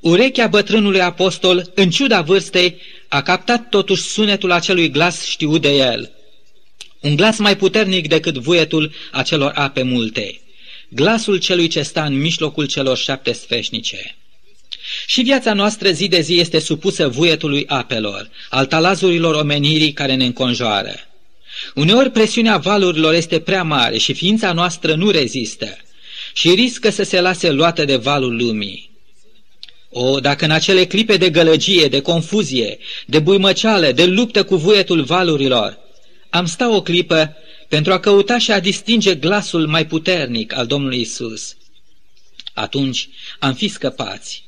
urechea 0.00 0.46
bătrânului 0.46 1.00
apostol, 1.00 1.72
în 1.74 1.90
ciuda 1.90 2.20
vârstei, 2.20 2.76
a 3.14 3.22
captat 3.22 3.68
totuși 3.68 4.02
sunetul 4.02 4.52
acelui 4.52 4.90
glas 4.90 5.24
știut 5.24 5.60
de 5.60 5.68
el. 5.68 6.10
Un 7.00 7.16
glas 7.16 7.38
mai 7.38 7.56
puternic 7.56 8.08
decât 8.08 8.36
vuietul 8.36 8.92
acelor 9.12 9.52
ape 9.54 9.82
multe. 9.82 10.40
Glasul 10.88 11.36
celui 11.36 11.68
ce 11.68 11.82
sta 11.82 12.04
în 12.04 12.20
mijlocul 12.20 12.66
celor 12.66 12.96
șapte 12.96 13.32
sfeșnice. 13.32 14.16
Și 15.06 15.22
viața 15.22 15.52
noastră 15.52 15.90
zi 15.90 16.08
de 16.08 16.20
zi 16.20 16.38
este 16.38 16.58
supusă 16.58 17.08
vuietului 17.08 17.66
apelor, 17.66 18.30
al 18.50 18.66
talazurilor 18.66 19.34
omenirii 19.34 19.92
care 19.92 20.14
ne 20.14 20.24
înconjoară. 20.24 20.94
Uneori 21.74 22.10
presiunea 22.10 22.56
valurilor 22.56 23.14
este 23.14 23.40
prea 23.40 23.62
mare 23.62 23.98
și 23.98 24.14
ființa 24.14 24.52
noastră 24.52 24.94
nu 24.94 25.10
rezistă 25.10 25.76
și 26.32 26.50
riscă 26.50 26.90
să 26.90 27.02
se 27.02 27.20
lase 27.20 27.50
luată 27.50 27.84
de 27.84 27.96
valul 27.96 28.36
lumii. 28.36 28.93
O, 29.96 30.20
dacă 30.20 30.44
în 30.44 30.50
acele 30.50 30.84
clipe 30.86 31.16
de 31.16 31.30
gălăgie, 31.30 31.88
de 31.88 32.00
confuzie, 32.00 32.78
de 33.06 33.18
buimăceală, 33.18 33.92
de 33.92 34.04
luptă 34.04 34.44
cu 34.44 34.56
vuietul 34.56 35.02
valurilor, 35.02 35.78
am 36.30 36.46
sta 36.46 36.74
o 36.74 36.82
clipă 36.82 37.36
pentru 37.68 37.92
a 37.92 38.00
căuta 38.00 38.38
și 38.38 38.50
a 38.50 38.60
distinge 38.60 39.14
glasul 39.14 39.66
mai 39.66 39.86
puternic 39.86 40.56
al 40.56 40.66
Domnului 40.66 41.00
Isus. 41.00 41.56
Atunci 42.54 43.08
am 43.38 43.54
fi 43.54 43.68
scăpați. 43.68 44.44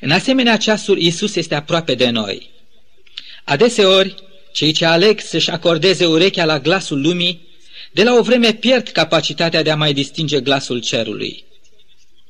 În 0.00 0.10
asemenea 0.10 0.56
ceasuri, 0.56 1.06
Isus 1.06 1.34
este 1.34 1.54
aproape 1.54 1.94
de 1.94 2.08
noi. 2.08 2.50
Adeseori, 3.44 4.14
cei 4.52 4.72
ce 4.72 4.84
aleg 4.84 5.20
să-și 5.20 5.50
acordeze 5.50 6.06
urechea 6.06 6.44
la 6.44 6.58
glasul 6.58 7.00
lumii, 7.00 7.48
de 7.92 8.02
la 8.02 8.14
o 8.14 8.22
vreme 8.22 8.52
pierd 8.52 8.88
capacitatea 8.88 9.62
de 9.62 9.70
a 9.70 9.76
mai 9.76 9.92
distinge 9.92 10.40
glasul 10.40 10.80
cerului. 10.80 11.44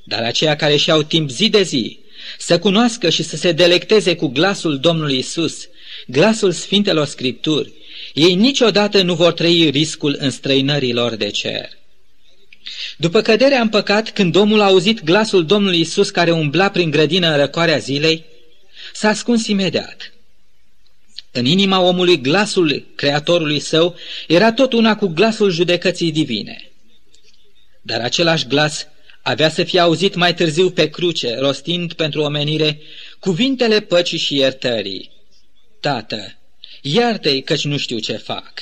Dar 0.04 0.22
aceia 0.22 0.56
care 0.56 0.76
și-au 0.76 1.02
timp 1.02 1.30
zi 1.30 1.48
de 1.48 1.62
zi 1.62 1.99
să 2.38 2.58
cunoască 2.58 3.10
și 3.10 3.22
să 3.22 3.36
se 3.36 3.52
delecteze 3.52 4.16
cu 4.16 4.26
glasul 4.26 4.78
Domnului 4.78 5.18
Isus, 5.18 5.68
glasul 6.06 6.52
Sfintelor 6.52 7.06
Scripturi, 7.06 7.72
ei 8.14 8.34
niciodată 8.34 9.02
nu 9.02 9.14
vor 9.14 9.32
trăi 9.32 9.70
riscul 9.70 10.16
înstrăinărilor 10.18 11.14
de 11.14 11.30
cer. 11.30 11.68
După 12.96 13.20
căderea 13.20 13.60
în 13.60 13.68
păcat, 13.68 14.10
când 14.10 14.36
omul 14.36 14.60
a 14.60 14.64
auzit 14.64 15.04
glasul 15.04 15.46
Domnului 15.46 15.80
Isus 15.80 16.10
care 16.10 16.30
umbla 16.30 16.70
prin 16.70 16.90
grădină 16.90 17.30
în 17.30 17.36
răcoarea 17.36 17.78
zilei, 17.78 18.24
s-a 18.92 19.08
ascuns 19.08 19.46
imediat. 19.46 20.12
În 21.32 21.44
inima 21.44 21.80
omului 21.80 22.20
glasul 22.20 22.86
Creatorului 22.94 23.60
său 23.60 23.96
era 24.26 24.52
tot 24.52 24.72
una 24.72 24.96
cu 24.96 25.06
glasul 25.06 25.50
judecății 25.50 26.12
divine. 26.12 26.70
Dar 27.82 28.00
același 28.00 28.46
glas 28.46 28.86
avea 29.22 29.48
să 29.48 29.64
fie 29.64 29.80
auzit 29.80 30.14
mai 30.14 30.34
târziu 30.34 30.70
pe 30.70 30.88
cruce, 30.88 31.36
rostind 31.38 31.92
pentru 31.92 32.22
omenire 32.22 32.80
cuvintele 33.18 33.80
păcii 33.80 34.18
și 34.18 34.36
iertării. 34.36 35.10
Tată, 35.80 36.38
iartă-i 36.82 37.42
căci 37.42 37.64
nu 37.64 37.76
știu 37.76 37.98
ce 37.98 38.16
fac. 38.16 38.52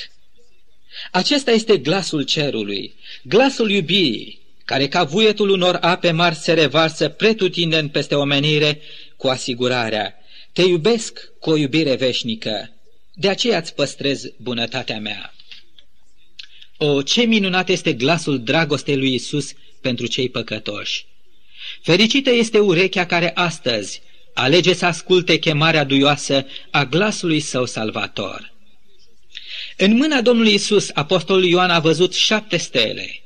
Acesta 1.11 1.51
este 1.51 1.77
glasul 1.77 2.23
cerului, 2.23 2.95
glasul 3.23 3.71
iubirii, 3.71 4.39
care 4.65 4.87
ca 4.87 5.03
vuietul 5.03 5.49
unor 5.49 5.77
ape 5.81 6.11
mari 6.11 6.35
se 6.35 6.53
revarsă 6.53 7.09
pretutindeni 7.09 7.89
peste 7.89 8.15
omenire 8.15 8.81
cu 9.17 9.27
asigurarea, 9.27 10.15
te 10.53 10.61
iubesc 10.61 11.31
cu 11.39 11.49
o 11.49 11.55
iubire 11.55 11.95
veșnică, 11.95 12.73
de 13.13 13.29
aceea 13.29 13.57
îți 13.57 13.75
păstrez 13.75 14.23
bunătatea 14.37 14.99
mea. 14.99 15.33
O, 16.77 17.01
ce 17.01 17.21
minunat 17.21 17.69
este 17.69 17.93
glasul 17.93 18.43
dragostei 18.43 18.97
lui 18.97 19.13
Isus 19.13 19.51
pentru 19.81 20.05
cei 20.05 20.29
păcătoși! 20.29 21.05
Fericită 21.81 22.29
este 22.31 22.59
urechea 22.59 23.05
care 23.05 23.31
astăzi 23.33 24.01
alege 24.33 24.73
să 24.73 24.85
asculte 24.85 25.37
chemarea 25.37 25.83
duioasă 25.83 26.45
a 26.71 26.85
glasului 26.85 27.39
său 27.39 27.65
salvator. 27.65 28.53
În 29.77 29.95
mâna 29.95 30.21
Domnului 30.21 30.53
Isus, 30.53 30.89
apostolul 30.93 31.45
Ioan 31.45 31.69
a 31.69 31.79
văzut 31.79 32.13
șapte 32.13 32.57
stele. 32.57 33.21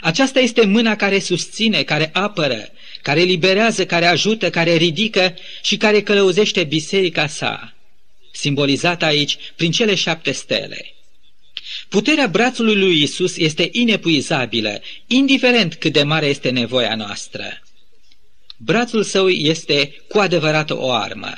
Aceasta 0.00 0.40
este 0.40 0.66
mâna 0.66 0.96
care 0.96 1.18
susține, 1.18 1.82
care 1.82 2.10
apără, 2.12 2.68
care 3.02 3.20
liberează, 3.20 3.86
care 3.86 4.06
ajută, 4.06 4.50
care 4.50 4.74
ridică 4.74 5.34
și 5.62 5.76
care 5.76 6.02
călăuzește 6.02 6.64
biserica 6.64 7.26
sa, 7.26 7.74
simbolizată 8.32 9.04
aici 9.04 9.36
prin 9.56 9.70
cele 9.70 9.94
șapte 9.94 10.32
stele. 10.32 10.94
Puterea 11.88 12.26
brațului 12.26 12.76
lui 12.76 13.02
Isus 13.02 13.36
este 13.36 13.68
inepuizabilă, 13.72 14.80
indiferent 15.06 15.74
cât 15.74 15.92
de 15.92 16.02
mare 16.02 16.26
este 16.26 16.50
nevoia 16.50 16.94
noastră. 16.94 17.62
Brațul 18.56 19.02
său 19.02 19.28
este 19.28 20.02
cu 20.08 20.18
adevărat 20.18 20.70
o 20.70 20.92
armă. 20.92 21.32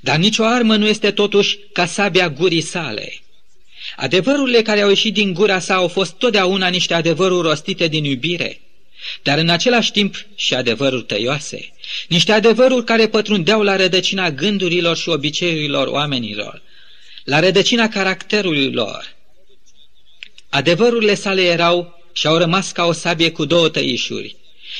Dar 0.00 0.16
nicio 0.16 0.44
armă 0.44 0.76
nu 0.76 0.86
este 0.86 1.10
totuși 1.10 1.58
ca 1.72 1.86
sabia 1.86 2.28
gurii 2.28 2.60
sale. 2.60 3.12
Adevărurile 3.96 4.62
care 4.62 4.80
au 4.80 4.88
ieșit 4.88 5.14
din 5.14 5.32
gura 5.32 5.58
sa 5.58 5.74
au 5.74 5.88
fost 5.88 6.12
totdeauna 6.12 6.68
niște 6.68 6.94
adevăruri 6.94 7.48
rostite 7.48 7.88
din 7.88 8.04
iubire, 8.04 8.60
dar 9.22 9.38
în 9.38 9.48
același 9.48 9.92
timp 9.92 10.26
și 10.34 10.54
adevăruri 10.54 11.04
tăioase, 11.04 11.72
niște 12.08 12.32
adevăruri 12.32 12.84
care 12.84 13.08
pătrundeau 13.08 13.62
la 13.62 13.76
rădăcina 13.76 14.30
gândurilor 14.30 14.96
și 14.96 15.08
obiceiurilor 15.08 15.86
oamenilor, 15.86 16.62
la 17.24 17.40
rădăcina 17.40 17.88
caracterului 17.88 18.72
lor. 18.72 19.13
Adevărurile 20.54 21.14
sale 21.14 21.42
erau 21.42 22.02
și 22.12 22.26
au 22.26 22.36
rămas 22.36 22.72
ca 22.72 22.84
o 22.84 22.92
sabie 22.92 23.30
cu 23.30 23.44
două 23.44 23.68
tăișuri, 23.68 24.36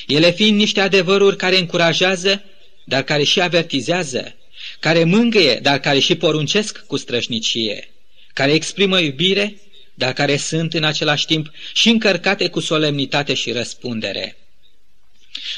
ele 0.07 0.31
fiind 0.31 0.59
niște 0.59 0.81
adevăruri 0.81 1.37
care 1.37 1.59
încurajează, 1.59 2.45
dar 2.85 3.03
care 3.03 3.23
și 3.23 3.41
avertizează, 3.41 4.35
care 4.81 5.05
mângâie, 5.05 5.59
dar 5.63 5.81
care 5.81 5.99
și 5.99 6.15
poruncesc 6.15 6.85
cu 6.87 6.97
strășnicie 6.97 7.89
care 8.33 8.53
exprimă 8.53 9.01
iubire, 9.01 9.61
dar 9.95 10.13
care 10.13 10.37
sunt 10.37 10.75
în 10.75 10.85
același 10.85 11.27
timp 11.27 11.51
și 11.73 11.89
încărcate 11.89 12.49
cu 12.49 12.61
solemnitate 12.61 13.35
și 13.35 13.53
răspundere. 13.53 14.37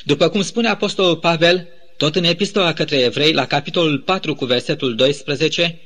După 0.04 0.28
cum 0.28 0.42
spune 0.42 0.68
Apostolul 0.68 1.16
Pavel, 1.16 1.68
tot 1.96 2.16
în 2.16 2.24
epistola 2.24 2.72
către 2.72 2.96
evrei, 2.96 3.32
la 3.32 3.46
capitolul 3.46 3.98
4 3.98 4.34
cu 4.34 4.44
versetul 4.44 4.94
12, 4.94 5.80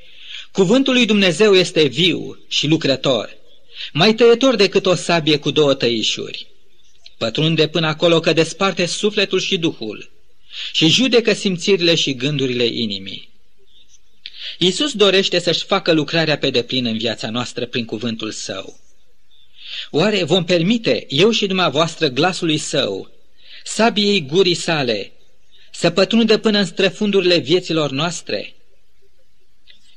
Cuvântul 0.53 0.93
lui 0.93 1.07
Dumnezeu 1.07 1.55
este 1.55 1.83
viu 1.83 2.39
și 2.49 2.67
lucrător, 2.67 3.39
mai 3.93 4.15
tăietor 4.15 4.57
decât 4.57 4.87
o 4.87 4.95
sabie 4.95 5.39
cu 5.39 5.51
două 5.51 5.75
tăișuri. 5.75 6.47
Pătrunde 7.19 7.69
până 7.69 7.87
acolo 7.87 8.21
că 8.21 8.33
desparte 8.33 8.87
sufletul 8.87 9.41
și 9.41 9.59
duhul 9.59 10.11
și 10.73 10.89
judecă 10.89 11.33
simțirile 11.33 11.95
și 11.95 12.15
gândurile 12.15 12.65
inimii. 12.65 13.29
Iisus 14.59 14.93
dorește 14.93 15.39
să-și 15.39 15.65
facă 15.65 15.93
lucrarea 15.93 16.39
pe 16.39 16.51
deplin 16.51 16.87
în 16.87 16.97
viața 16.97 17.31
noastră 17.31 17.67
prin 17.67 17.85
cuvântul 17.85 18.31
său. 18.31 18.79
Oare 19.91 20.25
vom 20.25 20.45
permite, 20.45 21.07
eu 21.09 21.31
și 21.31 21.47
dumneavoastră, 21.47 22.09
glasului 22.09 22.59
său, 22.59 23.11
sabiei 23.65 24.27
gurii 24.27 24.55
sale, 24.55 25.13
să 25.73 25.91
pătrundă 25.91 26.39
până 26.39 26.59
în 26.59 26.65
străfundurile 26.65 27.37
vieților 27.37 27.91
noastre? 27.91 28.55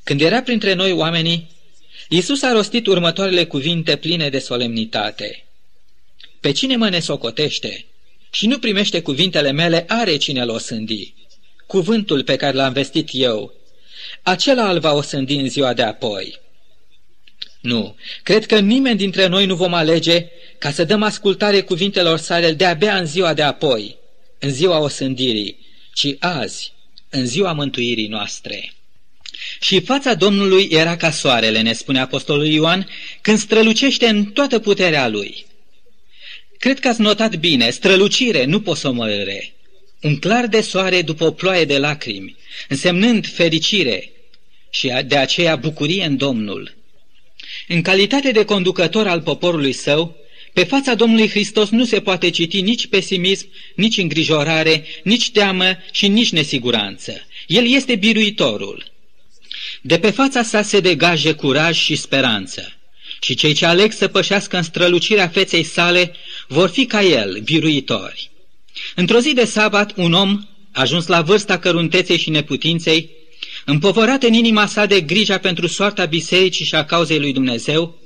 Când 0.04 0.22
era 0.22 0.42
printre 0.42 0.74
noi 0.74 0.92
oamenii, 0.92 1.52
Iisus 2.14 2.42
a 2.42 2.52
rostit 2.52 2.88
următoarele 2.88 3.46
cuvinte 3.46 3.96
pline 3.96 4.30
de 4.30 4.40
solemnitate. 4.40 5.46
Pe 6.40 6.52
cine 6.52 6.76
mă 6.76 6.90
nesocotește 6.90 7.86
și 8.32 8.48
nu 8.48 8.60
primește 8.60 9.02
cuvintele 9.02 9.52
mele, 9.52 9.86
are 9.88 10.18
cine 10.18 10.44
l-o 10.44 10.58
sândi. 10.58 11.14
Cuvântul 11.68 12.24
pe 12.24 12.36
care 12.36 12.56
l-am 12.56 12.74
vestit 12.74 13.10
eu, 13.12 13.54
acela 14.22 14.72
îl 14.72 14.80
va 14.80 14.94
osândi 14.94 15.36
în 15.36 15.50
ziua 15.50 15.74
de 15.74 15.82
apoi. 15.82 16.40
Nu, 17.62 17.96
cred 18.24 18.46
că 18.46 18.60
nimeni 18.60 18.98
dintre 18.98 19.28
noi 19.28 19.46
nu 19.46 19.56
vom 19.56 19.74
alege 19.74 20.28
ca 20.58 20.72
să 20.72 20.84
dăm 20.84 21.04
ascultare 21.04 21.62
cuvintelor 21.62 22.18
sale 22.18 22.52
de-abia 22.52 22.98
în 22.98 23.06
ziua 23.06 23.34
de 23.34 23.42
apoi, 23.42 23.98
în 24.40 24.50
ziua 24.50 24.80
osândirii, 24.80 25.58
ci 25.94 26.16
azi, 26.20 26.74
în 27.10 27.26
ziua 27.26 27.54
mântuirii 27.54 28.08
noastre. 28.08 28.74
Și 29.62 29.82
fața 29.82 30.14
Domnului 30.14 30.68
era 30.72 30.98
ca 30.98 31.12
soarele, 31.12 31.62
ne 31.62 31.74
spune 31.74 32.00
Apostolul 32.00 32.46
Ioan, 32.46 32.90
când 33.22 33.38
strălucește 33.38 34.08
în 34.08 34.26
toată 34.26 34.60
puterea 34.60 35.08
lui. 35.08 35.46
Cred 36.58 36.80
că 36.80 36.88
ați 36.88 37.02
notat 37.02 37.36
bine, 37.36 37.70
strălucire, 37.70 38.46
nu 38.46 38.62
posomorâre. 38.62 39.54
Un 40.02 40.18
clar 40.18 40.48
de 40.48 40.62
soare 40.62 41.02
după 41.02 41.26
o 41.26 41.32
ploaie 41.32 41.66
de 41.66 41.78
lacrimi, 41.78 42.36
însemnând 42.68 43.28
fericire 43.28 44.12
și 44.70 44.92
de 45.06 45.18
aceea 45.18 45.56
bucurie 45.56 46.06
în 46.06 46.18
Domnul. 46.18 46.76
În 47.68 47.82
calitate 47.82 48.32
de 48.32 48.46
conducător 48.46 49.08
al 49.08 49.22
poporului 49.22 49.74
său, 49.74 50.16
pe 50.54 50.64
fața 50.64 50.96
Domnului 50.96 51.30
Hristos 51.30 51.70
nu 51.70 51.86
se 51.86 52.00
poate 52.00 52.30
citi 52.30 52.62
nici 52.62 52.88
pesimism, 52.88 53.48
nici 53.76 53.98
îngrijorare, 53.98 54.86
nici 55.04 55.32
teamă 55.32 55.78
și 55.92 56.08
nici 56.08 56.32
nesiguranță. 56.32 57.26
El 57.48 57.74
este 57.74 57.96
biruitorul. 57.96 58.93
De 59.86 60.00
pe 60.00 60.10
fața 60.10 60.44
sa 60.44 60.62
se 60.62 60.80
degaje 60.80 61.34
curaj 61.34 61.78
și 61.78 61.96
speranță. 61.96 62.74
Și 63.22 63.36
cei 63.36 63.54
ce 63.54 63.66
aleg 63.66 63.92
să 63.92 64.08
pășească 64.08 64.58
în 64.58 64.64
strălucirea 64.64 65.28
feței 65.28 65.64
sale 65.64 66.16
vor 66.48 66.70
fi 66.70 66.86
ca 66.86 67.02
el, 67.02 67.40
biruitori. 67.44 68.32
Într-o 68.96 69.20
zi 69.20 69.34
de 69.34 69.46
sabat, 69.46 69.94
un 69.96 70.14
om, 70.14 70.44
ajuns 70.72 71.08
la 71.08 71.22
vârsta 71.22 71.60
cărunteței 71.60 72.18
și 72.18 72.30
neputinței, 72.30 73.10
împovărat 73.66 74.24
în 74.24 74.34
inima 74.34 74.66
sa 74.66 74.86
de 74.86 75.02
grija 75.02 75.38
pentru 75.38 75.68
soarta 75.68 76.06
bisericii 76.06 76.66
și 76.66 76.76
a 76.76 76.86
cauzei 76.86 77.20
lui 77.20 77.34
Dumnezeu, 77.34 77.98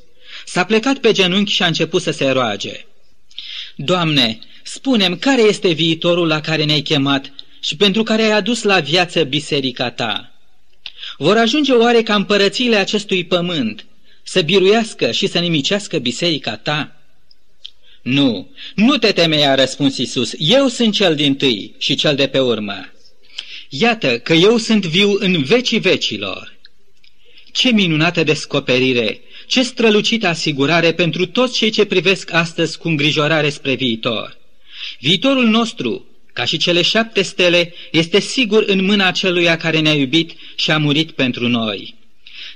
s-a 0.46 0.63
plecat 0.63 0.98
pe 0.98 1.12
genunchi 1.12 1.52
și 1.52 1.63
a 1.63 1.68
început 1.68 2.02
să 2.02 2.12
se 2.12 2.30
roage. 2.30 2.86
Doamne, 3.76 4.40
spunem 4.63 5.18
care 5.18 5.42
este 5.42 5.72
viitorul 5.72 6.28
la 6.28 6.42
care 6.42 6.63
ne-ai 6.63 6.82
chemat 6.82 7.34
și 7.60 7.76
pentru 7.76 8.04
care 8.04 8.22
ai 8.22 8.32
adus 8.32 8.63
la 8.63 8.80
viață 8.80 9.24
biserica 9.24 9.90
ta. 9.92 10.37
Vor 11.18 11.38
ajunge 11.38 11.72
oare 11.72 12.04
ca 12.04 12.16
împărățiile 12.16 12.76
acestui 12.76 13.26
pământ 13.26 13.86
să 14.24 14.42
biruiască 14.42 15.12
și 15.12 15.28
să 15.28 15.40
nimicească 15.40 15.98
biserica 15.98 16.58
ta? 16.58 17.02
Nu, 18.02 18.50
nu 18.76 18.98
te 18.98 19.12
teme, 19.12 19.46
a 19.46 19.56
răspuns 19.56 19.98
Isus, 19.98 20.32
eu 20.38 20.68
sunt 20.68 20.94
cel 20.94 21.16
din 21.16 21.36
tâi 21.36 21.74
și 21.78 21.96
cel 21.96 22.16
de 22.16 22.28
pe 22.28 22.40
urmă. 22.40 22.92
Iată 23.70 24.20
că 24.20 24.34
eu 24.34 24.58
sunt 24.58 24.86
viu 24.86 25.16
în 25.20 25.44
vecii 25.44 25.80
vecilor. 25.80 26.56
Ce 27.52 27.72
minunată 27.72 28.24
descoperire, 28.24 29.22
ce 29.48 29.64
strălucită 29.64 30.28
asigurare 30.28 30.94
pentru 30.94 31.26
toți 31.26 31.58
cei 31.58 31.70
ce 31.70 31.86
privesc 31.86 32.34
astăzi 32.34 32.78
cu 32.78 32.88
îngrijorare 32.88 33.50
spre 33.50 33.74
viitor. 33.74 34.38
Viitorul 35.00 35.46
nostru, 35.46 36.06
ca 36.38 36.45
și 36.45 36.58
cele 36.58 36.82
șapte 36.82 37.21
stele, 37.21 37.73
este 37.91 38.19
sigur 38.19 38.63
în 38.67 38.86
mâna 38.86 39.12
celuia 39.12 39.58
care 39.58 39.80
ne-a 39.80 39.93
iubit 39.93 40.32
și 40.56 40.71
a 40.71 40.78
murit 40.78 41.12
pentru 41.12 41.47
noi. 41.47 41.95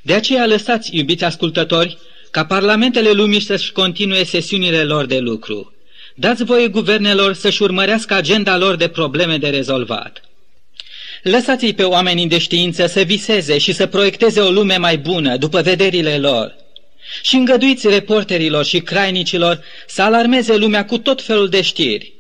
De 0.02 0.14
aceea 0.14 0.46
lăsați, 0.46 0.96
iubiți 0.96 1.24
ascultători, 1.24 1.98
ca 2.32 2.46
parlamentele 2.46 3.12
lumii 3.12 3.40
să-și 3.40 3.72
continue 3.72 4.24
sesiunile 4.24 4.84
lor 4.84 5.06
de 5.06 5.18
lucru. 5.18 5.74
Dați 6.16 6.44
voie 6.44 6.68
guvernelor 6.68 7.34
să-și 7.34 7.64
urmărească 7.64 8.14
agenda 8.14 8.58
lor 8.58 8.76
de 8.76 8.88
probleme 8.88 9.38
de 9.38 9.50
rezolvat. 9.50 10.22
Lăsați-i 11.24 11.74
pe 11.74 11.84
oamenii 11.84 12.28
de 12.28 12.38
știință 12.38 12.86
să 12.86 13.02
viseze 13.02 13.58
și 13.58 13.72
să 13.74 13.86
proiecteze 13.86 14.40
o 14.40 14.52
lume 14.52 14.78
mai 14.78 14.98
bună 14.98 15.38
după 15.38 15.62
vederile 15.62 16.18
lor. 16.18 16.56
Și 17.22 17.36
îngăduiți 17.36 17.88
reporterilor 17.88 18.66
și 18.66 18.80
crainicilor 18.80 19.64
să 19.88 20.02
alarmeze 20.02 20.56
lumea 20.56 20.86
cu 20.86 20.98
tot 20.98 21.22
felul 21.22 21.50
de 21.50 21.62
știri. 21.62 22.14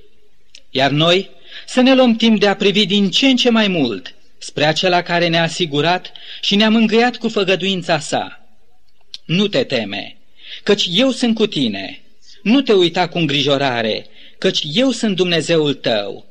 Iar 0.69 0.91
noi 0.91 1.29
să 1.65 1.81
ne 1.81 1.93
luăm 1.93 2.15
timp 2.15 2.39
de 2.39 2.47
a 2.47 2.55
privi 2.55 2.85
din 2.85 3.09
ce 3.09 3.27
în 3.27 3.35
ce 3.35 3.49
mai 3.49 3.67
mult 3.67 4.15
spre 4.37 4.65
acela 4.65 5.01
care 5.01 5.27
ne-a 5.27 5.43
asigurat 5.43 6.11
și 6.41 6.55
ne-a 6.55 6.69
mângâiat 6.69 7.17
cu 7.17 7.29
făgăduința 7.29 7.99
sa. 7.99 8.47
Nu 9.25 9.47
te 9.47 9.63
teme, 9.63 10.17
căci 10.63 10.87
eu 10.91 11.11
sunt 11.11 11.35
cu 11.35 11.47
tine. 11.47 12.01
Nu 12.43 12.61
te 12.61 12.73
uita 12.73 13.07
cu 13.07 13.17
îngrijorare, 13.17 14.05
căci 14.37 14.63
eu 14.73 14.91
sunt 14.91 15.15
Dumnezeul 15.15 15.73
tău. 15.73 16.25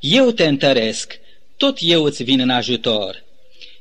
Eu 0.00 0.30
te 0.30 0.46
întăresc 0.46 1.18
tot 1.56 1.78
eu 1.80 2.04
îți 2.04 2.22
vin 2.22 2.40
în 2.40 2.50
ajutor. 2.50 3.24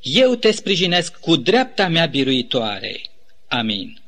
Eu 0.02 0.36
te 0.36 0.52
sprijinesc 0.52 1.20
cu 1.20 1.36
dreapta 1.36 1.88
mea 1.88 2.06
biruitoare. 2.06 3.02
Amin. 3.48 4.02